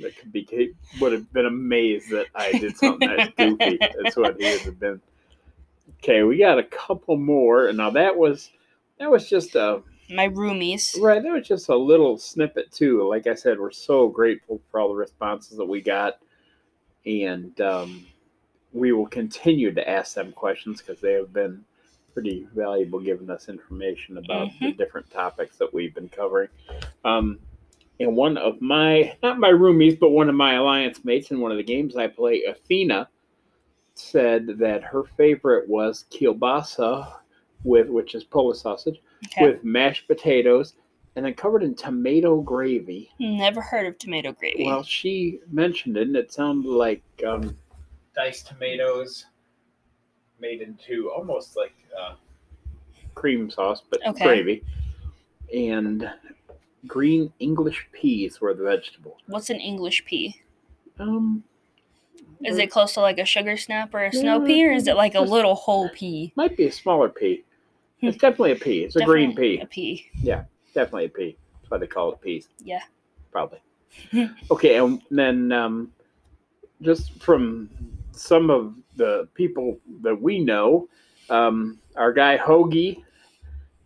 That 0.00 0.16
could 0.16 0.32
be. 0.32 0.46
He 0.50 0.72
would 1.00 1.12
have 1.12 1.30
been 1.32 1.44
amazed 1.46 2.08
that 2.10 2.26
I 2.34 2.52
did 2.52 2.76
something 2.76 3.08
that 3.08 3.36
goofy. 3.36 3.78
That's 4.02 4.16
what 4.16 4.40
he 4.40 4.50
would 4.50 4.60
have 4.62 4.80
been. 4.80 5.00
Okay, 5.98 6.22
we 6.22 6.38
got 6.38 6.58
a 6.58 6.64
couple 6.64 7.18
more, 7.18 7.66
and 7.66 7.76
now 7.76 7.90
that 7.90 8.16
was 8.16 8.50
that 8.98 9.10
was 9.10 9.28
just 9.28 9.54
a 9.56 9.82
My 10.10 10.28
roomies. 10.28 11.00
Right, 11.00 11.22
that 11.22 11.32
was 11.32 11.46
just 11.46 11.68
a 11.68 11.76
little 11.76 12.18
snippet 12.18 12.72
too. 12.72 13.08
Like 13.08 13.26
I 13.26 13.34
said, 13.34 13.60
we're 13.60 13.70
so 13.70 14.08
grateful 14.08 14.60
for 14.70 14.80
all 14.80 14.88
the 14.88 14.94
responses 14.94 15.56
that 15.56 15.64
we 15.64 15.80
got, 15.80 16.18
and 17.06 17.58
um, 17.60 18.06
we 18.72 18.92
will 18.92 19.06
continue 19.06 19.72
to 19.72 19.88
ask 19.88 20.14
them 20.14 20.32
questions 20.32 20.80
because 20.80 21.00
they 21.00 21.12
have 21.12 21.32
been 21.32 21.64
pretty 22.12 22.46
valuable, 22.54 22.98
giving 22.98 23.30
us 23.30 23.48
information 23.48 24.18
about 24.18 24.48
the 24.60 24.72
different 24.72 25.08
topics 25.10 25.56
that 25.58 25.72
we've 25.72 25.94
been 25.94 26.08
covering. 26.08 26.48
Um, 27.04 27.38
and 28.00 28.16
one 28.16 28.36
of 28.36 28.60
my, 28.60 29.16
not 29.22 29.38
my 29.38 29.50
roomies, 29.50 29.98
but 29.98 30.10
one 30.10 30.28
of 30.28 30.34
my 30.34 30.54
alliance 30.54 31.04
mates 31.04 31.30
in 31.30 31.40
one 31.40 31.52
of 31.52 31.56
the 31.56 31.62
games 31.62 31.96
I 31.96 32.08
play, 32.08 32.42
Athena, 32.48 33.08
said 33.94 34.58
that 34.58 34.82
her 34.82 35.04
favorite 35.16 35.68
was 35.68 36.06
kielbasa 36.10 37.12
with, 37.62 37.88
which 37.88 38.14
is 38.16 38.24
Polish 38.24 38.60
sausage 38.60 39.00
Okay. 39.26 39.44
with 39.44 39.64
mashed 39.64 40.06
potatoes 40.06 40.74
and 41.16 41.24
then 41.24 41.34
covered 41.34 41.62
in 41.62 41.74
tomato 41.74 42.40
gravy. 42.40 43.10
Never 43.18 43.60
heard 43.60 43.86
of 43.86 43.98
tomato 43.98 44.32
gravy. 44.32 44.64
Well, 44.64 44.82
she 44.82 45.40
mentioned 45.50 45.96
it, 45.96 46.06
and 46.08 46.16
it 46.16 46.32
sounded 46.32 46.68
like 46.68 47.02
um, 47.26 47.56
diced 48.14 48.46
tomatoes 48.46 49.26
made 50.40 50.62
into 50.62 51.10
almost 51.10 51.56
like 51.56 51.74
uh, 51.98 52.14
cream 53.14 53.50
sauce, 53.50 53.82
but 53.90 54.00
Okay. 54.06 54.24
gravy. 54.24 54.64
And 55.54 56.10
green 56.86 57.32
English 57.40 57.86
peas 57.92 58.40
were 58.40 58.54
the 58.54 58.64
vegetable. 58.64 59.18
What's 59.26 59.50
an 59.50 59.60
English 59.60 60.04
pea? 60.06 60.36
Um, 60.98 61.44
Is 62.44 62.56
it 62.58 62.70
close 62.70 62.94
to 62.94 63.00
like 63.00 63.18
a 63.18 63.24
sugar 63.24 63.56
snap 63.56 63.92
or 63.94 64.04
a 64.04 64.12
snow 64.12 64.40
pea, 64.40 64.66
or 64.66 64.72
is 64.72 64.86
it 64.86 64.96
like 64.96 65.14
a 65.14 65.20
little 65.20 65.54
whole 65.54 65.90
pea? 65.90 66.32
might 66.36 66.56
be 66.56 66.66
a 66.66 66.72
smaller 66.72 67.08
pea. 67.08 67.44
It's 68.02 68.16
definitely 68.16 68.52
a 68.52 68.56
pea. 68.56 68.84
It's 68.84 68.96
a 68.96 69.04
green 69.04 69.30
Definitely 69.30 69.56
pea. 69.56 69.62
A 69.62 69.66
pea. 69.66 70.06
Yeah, 70.22 70.44
definitely 70.74 71.04
a 71.06 71.08
pea. 71.10 71.36
That's 71.60 71.70
why 71.70 71.78
they 71.78 71.86
call 71.86 72.12
it 72.12 72.20
peas. 72.20 72.48
Yeah. 72.62 72.82
Probably. 73.30 73.60
okay, 74.50 74.76
and 74.76 75.02
then 75.10 75.52
um, 75.52 75.92
just 76.82 77.22
from 77.22 77.68
some 78.12 78.50
of 78.50 78.74
the 78.96 79.28
people 79.34 79.78
that 80.02 80.20
we 80.20 80.38
know, 80.38 80.88
um, 81.28 81.78
our 81.96 82.12
guy 82.12 82.38
Hoagie 82.38 83.02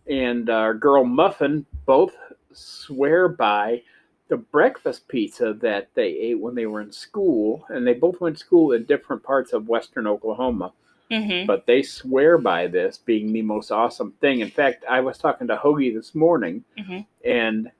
and 0.07 0.49
our 0.49 0.73
girl 0.73 1.03
Muffin 1.03 1.65
both 1.85 2.15
swear 2.53 3.27
by 3.27 3.81
the 4.27 4.37
breakfast 4.37 5.07
pizza 5.07 5.53
that 5.61 5.89
they 5.93 6.07
ate 6.07 6.39
when 6.39 6.55
they 6.55 6.65
were 6.65 6.81
in 6.81 6.91
school, 6.91 7.65
and 7.69 7.85
they 7.85 7.93
both 7.93 8.19
went 8.21 8.37
to 8.37 8.43
school 8.43 8.71
in 8.71 8.83
different 8.85 9.21
parts 9.21 9.53
of 9.53 9.67
western 9.67 10.07
Oklahoma 10.07 10.71
Mm-hmm. 11.11 11.45
but 11.45 11.65
they 11.67 11.83
swear 11.83 12.37
by 12.39 12.65
this 12.67 12.97
being 12.97 13.31
the 13.31 13.43
most 13.43 13.71
awesome 13.71 14.13
thing. 14.21 14.39
In 14.39 14.49
fact, 14.49 14.83
I 14.89 15.01
was 15.01 15.17
talking 15.19 15.47
to 15.47 15.55
Hoagie 15.55 15.93
this 15.93 16.15
morning, 16.15 16.63
Mhm. 16.79 17.05
and 17.23 17.71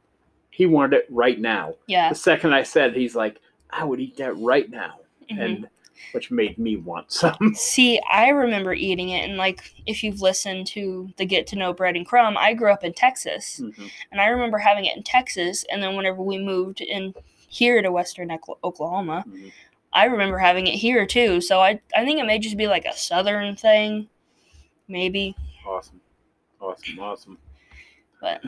he 0.51 0.65
wanted 0.67 0.97
it 0.99 1.07
right 1.09 1.39
now. 1.39 1.73
Yeah. 1.87 2.09
The 2.09 2.15
second 2.15 2.53
I 2.53 2.63
said, 2.63 2.95
he's 2.95 3.15
like, 3.15 3.41
"I 3.71 3.83
would 3.83 3.99
eat 3.99 4.17
that 4.17 4.37
right 4.37 4.69
now," 4.69 4.99
mhm. 5.31 5.39
and 5.39 5.69
which 6.11 6.29
made 6.29 6.57
me 6.59 6.75
want 6.75 7.11
some. 7.11 7.35
See, 7.55 7.99
I 8.11 8.29
remember 8.29 8.73
eating 8.73 9.09
it, 9.09 9.27
and 9.27 9.37
like 9.37 9.73
if 9.87 10.03
you've 10.03 10.21
listened 10.21 10.67
to 10.67 11.11
the 11.17 11.25
Get 11.25 11.47
to 11.47 11.55
Know 11.55 11.73
Bread 11.73 11.95
and 11.95 12.05
Crumb, 12.05 12.37
I 12.37 12.53
grew 12.53 12.71
up 12.71 12.83
in 12.83 12.93
Texas, 12.93 13.59
Mhm. 13.63 13.89
and 14.11 14.21
I 14.21 14.27
remember 14.27 14.59
having 14.59 14.85
it 14.85 14.95
in 14.95 15.03
Texas, 15.03 15.65
and 15.71 15.81
then 15.81 15.95
whenever 15.95 16.21
we 16.21 16.37
moved 16.37 16.79
in 16.79 17.15
here 17.47 17.81
to 17.81 17.91
Western 17.91 18.29
Oklahoma, 18.63 19.23
Mhm. 19.27 19.51
I 19.95 20.05
remember 20.05 20.37
having 20.37 20.67
it 20.67 20.75
here 20.75 21.05
too. 21.07 21.41
So 21.41 21.59
I 21.61 21.79
I 21.95 22.03
think 22.05 22.19
it 22.19 22.25
may 22.25 22.37
just 22.37 22.57
be 22.57 22.67
like 22.67 22.85
a 22.85 22.93
southern 22.95 23.55
thing, 23.55 24.07
maybe. 24.87 25.35
Awesome, 25.67 26.01
awesome, 26.61 26.99
awesome. 26.99 27.37
But 28.21 28.41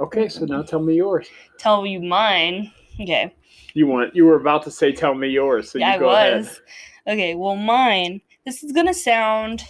Okay, 0.00 0.28
so 0.28 0.44
now 0.44 0.62
tell 0.62 0.80
me 0.80 0.94
yours. 0.94 1.28
tell 1.58 1.84
you 1.84 2.00
mine. 2.00 2.72
Okay. 3.00 3.34
You 3.74 3.86
want? 3.86 4.14
You 4.14 4.24
were 4.26 4.36
about 4.36 4.62
to 4.64 4.70
say, 4.70 4.92
"Tell 4.92 5.14
me 5.14 5.28
yours," 5.28 5.70
so 5.72 5.78
Yeah, 5.78 5.96
you 5.96 6.06
I 6.06 6.36
was. 6.36 6.46
ahead. 6.46 6.58
Okay, 7.18 7.34
well, 7.34 7.56
mine. 7.56 8.20
This 8.44 8.62
is 8.62 8.72
gonna 8.72 8.94
sound 8.94 9.64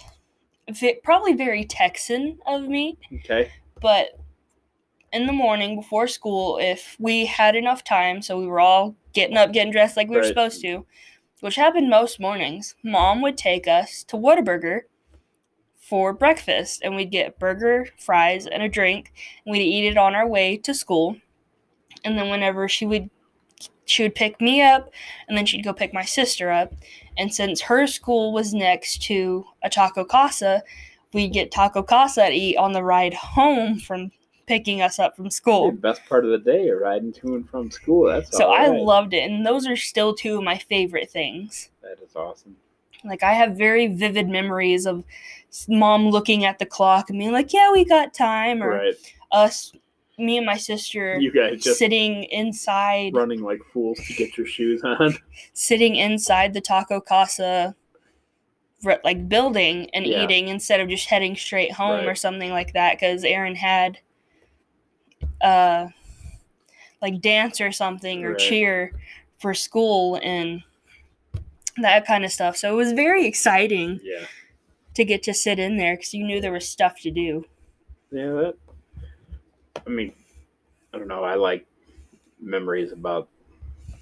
ve- 0.69 0.99
probably 1.03 1.33
very 1.33 1.65
Texan 1.65 2.39
of 2.45 2.63
me, 2.63 2.97
Okay. 3.15 3.51
but 3.81 4.19
in 5.11 5.25
the 5.25 5.33
morning 5.33 5.75
before 5.75 6.07
school, 6.07 6.57
if 6.61 6.95
we 6.99 7.25
had 7.25 7.55
enough 7.55 7.83
time, 7.83 8.21
so 8.21 8.37
we 8.37 8.47
were 8.47 8.59
all 8.59 8.95
getting 9.13 9.37
up, 9.37 9.51
getting 9.51 9.71
dressed 9.71 9.97
like 9.97 10.07
we 10.07 10.15
were 10.15 10.21
Right. 10.21 10.29
supposed 10.29 10.61
to, 10.61 10.85
which 11.41 11.55
happened 11.55 11.89
most 11.89 12.19
mornings, 12.19 12.75
mom 12.83 13.21
would 13.21 13.37
take 13.37 13.67
us 13.67 14.03
to 14.05 14.17
Whataburger 14.17 14.81
for 15.77 16.13
breakfast 16.13 16.81
and 16.83 16.95
we'd 16.95 17.11
get 17.11 17.39
burger, 17.39 17.87
fries, 17.97 18.45
and 18.45 18.61
a 18.61 18.69
drink, 18.69 19.11
and 19.45 19.51
we'd 19.51 19.61
eat 19.61 19.87
it 19.87 19.97
on 19.97 20.13
our 20.15 20.27
way 20.27 20.57
to 20.57 20.73
school. 20.73 21.17
And 22.03 22.17
then 22.17 22.29
whenever 22.29 22.67
she 22.67 22.85
would 22.85 23.09
she 23.85 24.03
would 24.03 24.13
pick 24.13 24.39
me 24.39 24.61
up 24.61 24.91
and 25.27 25.35
then 25.35 25.47
she'd 25.47 25.63
go 25.63 25.73
pick 25.73 25.93
my 25.93 26.05
sister 26.05 26.51
up. 26.51 26.71
And 27.17 27.33
since 27.33 27.61
her 27.61 27.87
school 27.87 28.31
was 28.31 28.53
next 28.53 29.01
to 29.03 29.45
a 29.63 29.69
taco 29.69 30.05
casa, 30.05 30.61
we'd 31.11 31.33
get 31.33 31.49
taco 31.51 31.81
casa 31.81 32.27
to 32.27 32.31
eat 32.31 32.55
on 32.55 32.71
the 32.71 32.83
ride 32.83 33.15
home 33.15 33.79
from 33.79 34.11
picking 34.49 34.81
us 34.81 34.97
up 34.99 35.15
from 35.15 35.25
The 35.25 35.31
school. 35.31 35.71
best 35.71 36.01
part 36.09 36.25
of 36.25 36.31
the 36.31 36.39
day, 36.39 36.69
riding 36.71 37.13
to 37.13 37.35
and 37.35 37.47
from 37.47 37.69
school. 37.71 38.09
That's 38.09 38.35
So 38.35 38.49
I 38.49 38.67
right. 38.67 38.81
loved 38.81 39.13
it, 39.13 39.29
and 39.29 39.45
those 39.45 39.67
are 39.67 39.77
still 39.77 40.13
two 40.15 40.37
of 40.39 40.43
my 40.43 40.57
favorite 40.57 41.09
things. 41.09 41.69
that. 41.81 41.99
Is 42.03 42.15
awesome. 42.15 42.57
Like 43.05 43.21
I 43.23 43.33
have 43.33 43.55
very 43.55 43.85
vivid 43.87 44.27
memories 44.27 44.85
of 44.87 45.03
mom 45.69 46.09
looking 46.09 46.43
at 46.45 46.57
the 46.59 46.65
clock 46.65 47.09
and 47.11 47.19
being 47.19 47.31
like, 47.31 47.53
"Yeah, 47.53 47.71
we 47.71 47.85
got 47.85 48.13
time," 48.13 48.61
or 48.63 48.69
Right. 48.77 48.95
us, 49.31 49.71
me 50.17 50.35
and 50.37 50.45
my 50.45 50.57
sister, 50.57 51.19
You 51.19 51.31
guys 51.31 51.63
sitting 51.77 52.23
inside, 52.25 53.13
running 53.13 53.41
like 53.43 53.61
fools 53.71 53.99
to 54.07 54.13
get 54.15 54.35
your 54.37 54.47
shoes 54.47 54.81
on. 54.83 55.15
sitting 55.53 55.95
inside 55.95 56.53
the 56.53 56.61
taco 56.61 56.99
casa, 56.99 57.75
like 59.03 59.29
building 59.29 59.89
and 59.93 60.05
Yeah. 60.07 60.23
eating 60.23 60.47
instead 60.47 60.79
of 60.79 60.89
just 60.89 61.07
heading 61.09 61.35
straight 61.35 61.73
home 61.73 62.07
or 62.07 62.15
something 62.15 62.49
like 62.51 62.73
that. 62.73 62.95
Because 62.95 63.23
Aaron 63.23 63.55
had, 63.55 63.99
uh, 65.41 65.87
like 67.01 67.21
dance 67.21 67.61
or 67.61 67.71
something 67.71 68.23
or 68.25 68.31
Right. 68.31 68.39
cheer 68.39 68.91
for 69.39 69.53
school 69.53 70.19
and 70.21 70.63
that 71.77 72.05
kind 72.05 72.25
of 72.25 72.31
stuff. 72.31 72.57
So 72.57 72.73
it 72.73 72.75
was 72.75 72.91
very 72.91 73.25
exciting 73.25 73.99
Yeah. 74.03 74.25
to 74.95 75.05
get 75.05 75.23
to 75.23 75.33
sit 75.33 75.59
in 75.59 75.77
there 75.77 75.95
because 75.95 76.13
you 76.13 76.25
knew 76.25 76.41
there 76.41 76.51
was 76.51 76.67
stuff 76.67 76.99
to 77.01 77.11
do. 77.11 77.45
Yeah, 78.11 78.31
that. 78.33 78.55
I 79.85 79.89
mean, 79.89 80.13
I 80.93 80.97
don't 80.97 81.07
know. 81.07 81.23
I 81.23 81.35
like 81.35 81.65
memories 82.41 82.91
about 82.91 83.29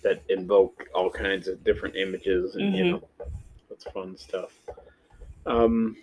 that 0.02 0.24
invoke 0.30 0.88
all 0.96 1.10
kinds 1.10 1.48
of 1.48 1.64
different 1.64 1.96
images, 1.96 2.56
and 2.56 2.76
you 2.76 2.84
Mhm. 2.86 2.92
know, 2.92 3.28
that's 3.70 3.84
fun 3.86 4.18
stuff. 4.18 4.60
Um, 5.46 5.98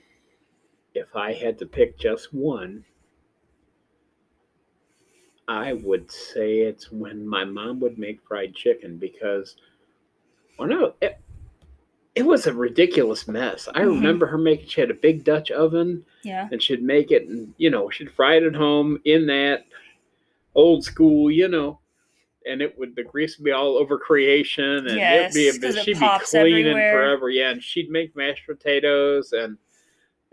if 0.94 1.14
I 1.16 1.32
had 1.32 1.58
to 1.58 1.66
pick 1.66 1.98
just 1.98 2.32
one, 2.32 2.84
I 5.48 5.74
would 5.74 6.10
say 6.10 6.60
it's 6.60 6.90
when 6.90 7.26
my 7.26 7.44
mom 7.44 7.80
would 7.80 7.98
make 7.98 8.20
fried 8.26 8.54
chicken 8.54 8.96
because, 8.96 9.56
well, 10.58 10.68
no, 10.68 10.94
it, 11.02 11.18
it 12.14 12.24
was 12.24 12.46
a 12.46 12.52
ridiculous 12.52 13.28
mess. 13.28 13.68
I 13.74 13.80
Mhm. 13.82 13.96
remember 13.96 14.26
her 14.26 14.38
making. 14.38 14.68
She 14.68 14.80
had 14.80 14.90
a 14.90 14.94
big 14.94 15.24
Dutch 15.24 15.50
oven 15.50 16.04
Yeah. 16.22 16.48
and 16.50 16.62
she'd 16.62 16.82
make 16.82 17.10
it 17.10 17.28
and 17.28 17.52
you 17.58 17.70
know 17.70 17.90
she'd 17.90 18.10
fry 18.10 18.36
it 18.36 18.42
at 18.44 18.54
home 18.54 19.00
in 19.04 19.26
that 19.26 19.66
old 20.54 20.84
school 20.84 21.30
you 21.30 21.48
know 21.48 21.80
and 22.46 22.62
it 22.62 22.78
would 22.78 22.94
the 22.94 23.02
grease 23.02 23.36
would 23.36 23.44
be 23.44 23.50
all 23.50 23.76
over 23.76 23.98
creation 23.98 24.86
and 24.86 24.96
Yes, 24.96 25.34
it'd 25.36 25.60
be 25.60 25.66
'cause 25.66 25.76
it 25.76 25.84
she'd 25.84 25.98
be 26.00 26.08
cleaning 26.22 26.66
everywhere. 26.68 26.92
forever 26.92 27.28
yeah 27.30 27.50
and 27.50 27.62
she'd 27.62 27.90
make 27.90 28.14
mashed 28.16 28.46
potatoes 28.46 29.32
and 29.32 29.58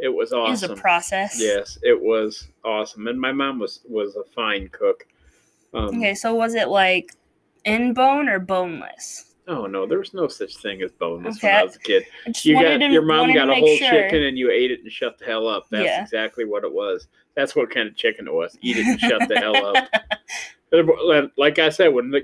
it 0.01 0.09
was 0.09 0.33
awesome. 0.33 0.47
It 0.47 0.71
was 0.71 0.79
a 0.79 0.81
process. 0.81 1.39
yes 1.39 1.77
it 1.83 1.99
was 2.01 2.47
awesome 2.65 3.07
and 3.07 3.19
my 3.19 3.31
mom 3.31 3.59
was 3.59 3.81
was 3.87 4.15
a 4.17 4.23
fine 4.35 4.67
cook 4.69 5.05
um, 5.73 5.85
Okay, 5.97 6.13
so 6.15 6.35
was 6.35 6.53
it 6.55 6.67
like 6.67 7.13
in 7.65 7.93
bone 7.93 8.27
or 8.27 8.39
boneless? 8.39 9.27
oh 9.47 9.65
no 9.65 9.85
there 9.87 9.97
was 9.99 10.13
no 10.13 10.27
such 10.27 10.57
thing 10.57 10.81
as 10.83 10.91
boneless 10.91 11.41
when 11.41 11.55
i 11.55 11.63
was 11.63 11.75
a 11.75 11.79
kid 11.79 12.03
you 12.43 12.53
got 12.61 12.77
to, 12.77 12.87
your 12.89 13.01
mom 13.01 13.33
got 13.33 13.49
a 13.49 13.55
whole 13.55 13.75
sure. 13.77 13.89
chicken 13.89 14.23
and 14.23 14.37
you 14.37 14.51
ate 14.51 14.69
it 14.71 14.81
and 14.81 14.91
shut 14.91 15.17
the 15.17 15.25
hell 15.25 15.47
up. 15.47 15.65
That's 15.71 15.85
Yeah. 15.85 16.01
exactly 16.01 16.45
what 16.45 16.63
it 16.63 16.71
was. 16.71 17.07
That's 17.35 17.55
what 17.55 17.69
kind 17.71 17.87
of 17.87 17.95
chicken 17.95 18.27
it 18.27 18.33
was. 18.33 18.55
Eat 18.61 18.77
it 18.77 18.85
and 18.85 18.99
shut 18.99 19.27
the 19.27 19.39
hell 19.39 19.55
up. 19.65 19.89
Like 21.37 21.59
I 21.59 21.69
said, 21.69 21.89
when 21.89 22.11
the, 22.11 22.21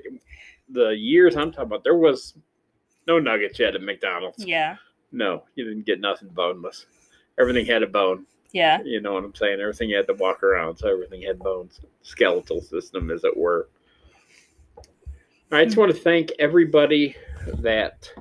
the 0.69 0.89
years 0.91 1.35
I'm 1.35 1.51
talking 1.51 1.65
about, 1.67 1.83
there 1.83 1.97
was 1.97 2.33
no 3.07 3.19
nuggets 3.19 3.59
yet 3.59 3.75
at 3.75 3.81
McDonald's. 3.81 4.45
Yeah, 4.45 4.77
No, 5.11 5.43
you 5.55 5.65
didn't 5.65 5.85
get 5.85 5.99
nothing 5.99 6.29
boneless. 6.29 6.85
Everything 7.39 7.65
had 7.65 7.83
a 7.83 7.87
bone. 7.87 8.25
yeah. 8.51 8.81
You 8.83 9.01
know 9.01 9.13
what 9.13 9.23
I'm 9.23 9.35
saying? 9.35 9.59
Everything 9.59 9.91
had 9.91 10.07
to 10.07 10.13
walk 10.13 10.43
around, 10.43 10.77
so 10.77 10.87
everything 10.87 11.21
had 11.21 11.37
bones. 11.39 11.79
Skeletal 12.01 12.61
system, 12.61 13.11
as 13.11 13.23
it 13.23 13.35
were. 13.37 13.69
I 15.51 15.63
just 15.65 15.77
want 15.77 15.93
to 15.95 15.97
thank 16.01 16.31
everybody 16.39 17.15
that, 17.59 18.11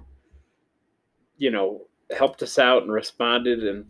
you 1.39 1.51
know, 1.51 1.83
helped 2.17 2.43
us 2.43 2.59
out 2.59 2.83
and 2.83 2.93
responded. 2.93 3.67
And, 3.67 3.87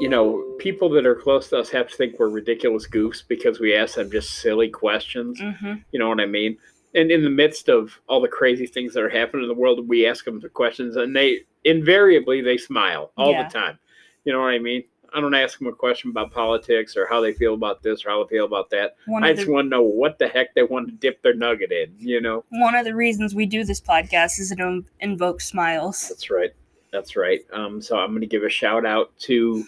you 0.00 0.08
know, 0.08 0.54
people 0.60 0.88
that 0.90 1.04
are 1.06 1.16
close 1.16 1.48
to 1.48 1.58
us 1.58 1.68
have 1.70 1.88
to 1.88 1.96
think 1.96 2.18
we're 2.18 2.28
ridiculous 2.28 2.86
goofs 2.86 3.22
because 3.26 3.58
we 3.58 3.74
ask 3.74 3.96
them 3.96 4.10
just 4.10 4.34
silly 4.40 4.68
questions. 4.68 5.40
hmm 5.40 5.74
You 5.90 5.98
know 5.98 6.08
what 6.08 6.20
I 6.20 6.26
mean? 6.26 6.58
And 6.94 7.10
in 7.10 7.22
the 7.24 7.30
midst 7.30 7.68
of 7.68 7.98
all 8.08 8.20
the 8.20 8.28
crazy 8.28 8.66
things 8.66 8.94
that 8.94 9.02
are 9.02 9.08
happening 9.08 9.42
in 9.44 9.48
the 9.48 9.54
world, 9.54 9.88
we 9.88 10.06
ask 10.06 10.24
them 10.24 10.38
the 10.40 10.48
questions 10.48 10.96
and 10.96 11.14
they 11.14 11.40
invariably 11.64 12.40
they 12.40 12.56
smile 12.58 13.12
all 13.16 13.32
Yeah. 13.32 13.44
the 13.44 13.50
time. 13.52 13.78
You 14.24 14.32
know 14.32 14.40
what 14.40 14.48
I 14.48 14.58
mean? 14.58 14.84
I 15.12 15.20
don't 15.20 15.34
ask 15.34 15.58
them 15.58 15.66
a 15.66 15.72
question 15.72 16.10
about 16.10 16.30
politics 16.32 16.96
or 16.96 17.06
how 17.06 17.20
they 17.20 17.32
feel 17.32 17.54
about 17.54 17.82
this 17.82 18.04
or 18.04 18.10
how 18.10 18.22
they 18.24 18.28
feel 18.36 18.44
about 18.44 18.70
that. 18.70 18.94
One 19.06 19.24
I 19.24 19.32
just 19.32 19.46
the 19.46 19.52
want 19.52 19.66
to 19.66 19.68
know 19.70 19.82
what 19.82 20.18
the 20.20 20.28
heck 20.28 20.54
they 20.54 20.62
want 20.62 20.86
to 20.88 20.94
dip 20.94 21.20
their 21.22 21.34
nugget 21.34 21.72
in, 21.72 21.94
you 21.98 22.20
know? 22.20 22.44
one 22.50 22.76
of 22.76 22.84
the 22.84 22.94
reasons 22.94 23.34
we 23.34 23.46
do 23.46 23.64
this 23.64 23.80
podcast 23.80 24.38
is 24.38 24.52
it 24.52 24.58
invokes 25.00 25.46
smiles. 25.46 26.08
That's 26.08 26.30
right. 26.30 26.50
That's 26.92 27.16
right. 27.16 27.40
Um, 27.52 27.80
so 27.82 27.96
I'm 27.98 28.10
going 28.10 28.20
to 28.20 28.26
give 28.26 28.44
a 28.44 28.48
shout 28.48 28.86
out 28.86 29.16
to 29.20 29.64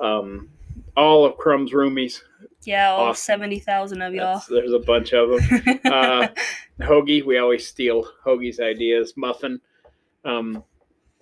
um, 0.00 0.48
all 0.96 1.24
of 1.24 1.36
Crumb's 1.36 1.72
roomies. 1.72 2.22
Yeah, 2.62 2.90
all 2.90 3.06
Awesome. 3.08 3.20
seventy 3.22 3.58
thousand 3.58 4.02
of 4.02 4.12
y'all. 4.14 4.38
That's- 4.38 4.46
There's 4.48 4.72
a 4.72 4.78
bunch 4.78 5.12
of 5.12 5.30
them. 5.30 5.80
uh, 5.84 6.28
Hoagie, 6.80 7.24
we 7.24 7.38
always 7.38 7.66
steal 7.66 8.06
Hoagie's 8.24 8.60
ideas. 8.60 9.14
Muffin, 9.16 9.60
um, 10.24 10.62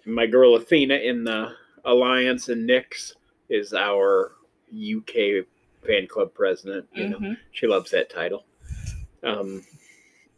my 0.05 0.27
girl 0.27 0.57
Athena 0.57 0.97
in 0.97 1.25
the 1.25 1.53
Alliance 1.85 2.49
and 2.49 2.67
Nix 2.67 3.15
is 3.49 3.73
our 3.75 4.33
UK 4.73 5.47
fan 5.87 6.07
club 6.07 6.35
president. 6.35 6.87
You 6.95 7.09
know, 7.09 7.19
Mhm. 7.19 7.39
she 7.53 7.67
loves 7.67 7.91
that 7.93 8.11
title. 8.11 8.45
Um, 9.23 9.65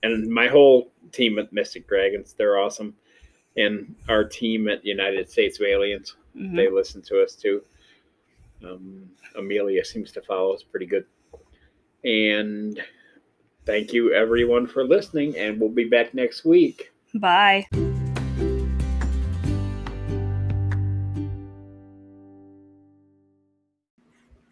and 0.03 0.29
my 0.29 0.49
whole 0.49 0.93
team 1.13 1.39
at 1.39 1.53
Mystic 1.53 1.87
Dragons, 1.87 2.33
they're 2.35 2.59
awesome. 2.59 2.97
And 3.57 3.95
our 4.09 4.25
team 4.25 4.69
at 4.69 4.85
United 4.85 5.29
States 5.29 5.59
of 5.61 5.67
Aliens, 5.67 6.17
Mhm. 6.37 6.57
they 6.57 6.69
listen 6.71 7.03
to 7.03 7.23
us 7.23 7.35
too. 7.35 7.65
Um, 8.65 9.11
Amelia 9.35 9.85
seems 9.85 10.13
to 10.13 10.23
follow 10.23 10.53
us 10.53 10.63
pretty 10.63 10.87
good. 10.87 11.07
And 12.05 12.83
thank 13.67 13.93
you 13.93 14.13
everyone 14.13 14.67
for 14.67 14.85
listening, 14.85 15.37
and 15.37 15.61
we'll 15.61 15.71
be 15.71 15.85
back 15.85 16.15
next 16.15 16.45
week. 16.45 16.93
Bye. 17.15 17.67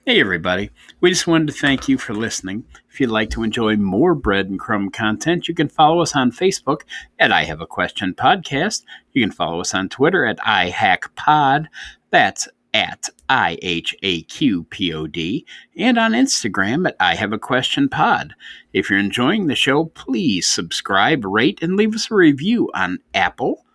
Hey, 0.08 0.20
everybody. 0.20 0.70
We 1.02 1.10
just 1.10 1.26
wanted 1.26 1.48
to 1.48 1.52
thank 1.52 1.86
you 1.86 1.98
for 1.98 2.14
listening. 2.14 2.64
If 2.90 2.98
you'd 2.98 3.10
like 3.10 3.28
to 3.28 3.42
enjoy 3.42 3.76
more 3.76 4.14
Bread 4.14 4.48
and 4.48 4.58
Crumb 4.58 4.88
content, 4.88 5.48
you 5.48 5.54
can 5.54 5.68
follow 5.68 6.00
us 6.00 6.16
on 6.16 6.32
Facebook 6.32 6.84
at 7.18 7.30
I 7.30 7.44
Have 7.44 7.60
a 7.60 7.66
Question 7.66 8.14
Podcast. 8.14 8.84
You 9.12 9.22
can 9.22 9.30
follow 9.30 9.60
us 9.60 9.74
on 9.74 9.90
Twitter 9.90 10.24
at 10.24 10.38
IHAQPod. 10.38 11.66
That's 12.08 12.48
at 12.72 13.10
I 13.28 13.58
H 13.60 13.94
A 14.02 14.22
Q 14.22 14.64
P 14.70 14.94
O 14.94 15.06
D. 15.06 15.44
And 15.76 15.98
on 15.98 16.12
Instagram 16.12 16.88
at 16.88 16.96
I 16.98 17.14
Have 17.14 17.34
a 17.34 17.38
Question 17.38 17.90
Pod. 17.90 18.34
If 18.72 18.88
you're 18.88 18.98
enjoying 18.98 19.46
the 19.46 19.54
show, 19.54 19.84
please 19.84 20.46
subscribe, 20.46 21.22
rate, 21.26 21.62
and 21.62 21.76
leave 21.76 21.94
us 21.94 22.10
a 22.10 22.14
review 22.14 22.70
on 22.72 23.00
Apple, 23.12 23.66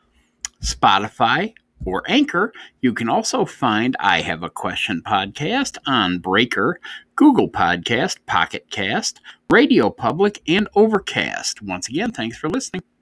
Spotify, 0.64 1.54
or 1.86 2.04
Anchor. 2.08 2.54
You 2.82 2.94
can 2.94 3.10
also 3.10 3.46
find 3.46 3.96
I 4.00 4.22
Have 4.22 4.44
a 4.44 4.50
Question 4.50 5.02
podcast 5.06 5.78
on 5.88 6.20
Breaker, 6.20 6.80
Google 7.16 7.50
Podcast, 7.50 8.18
Pocket 8.28 8.68
Cast, 8.70 9.20
Radio 9.50 9.90
Public, 9.90 10.42
and 10.48 10.68
Overcast. 10.76 11.62
Once 11.62 11.90
again, 11.90 12.12
thanks 12.12 12.38
for 12.38 12.50
listening. 12.50 12.84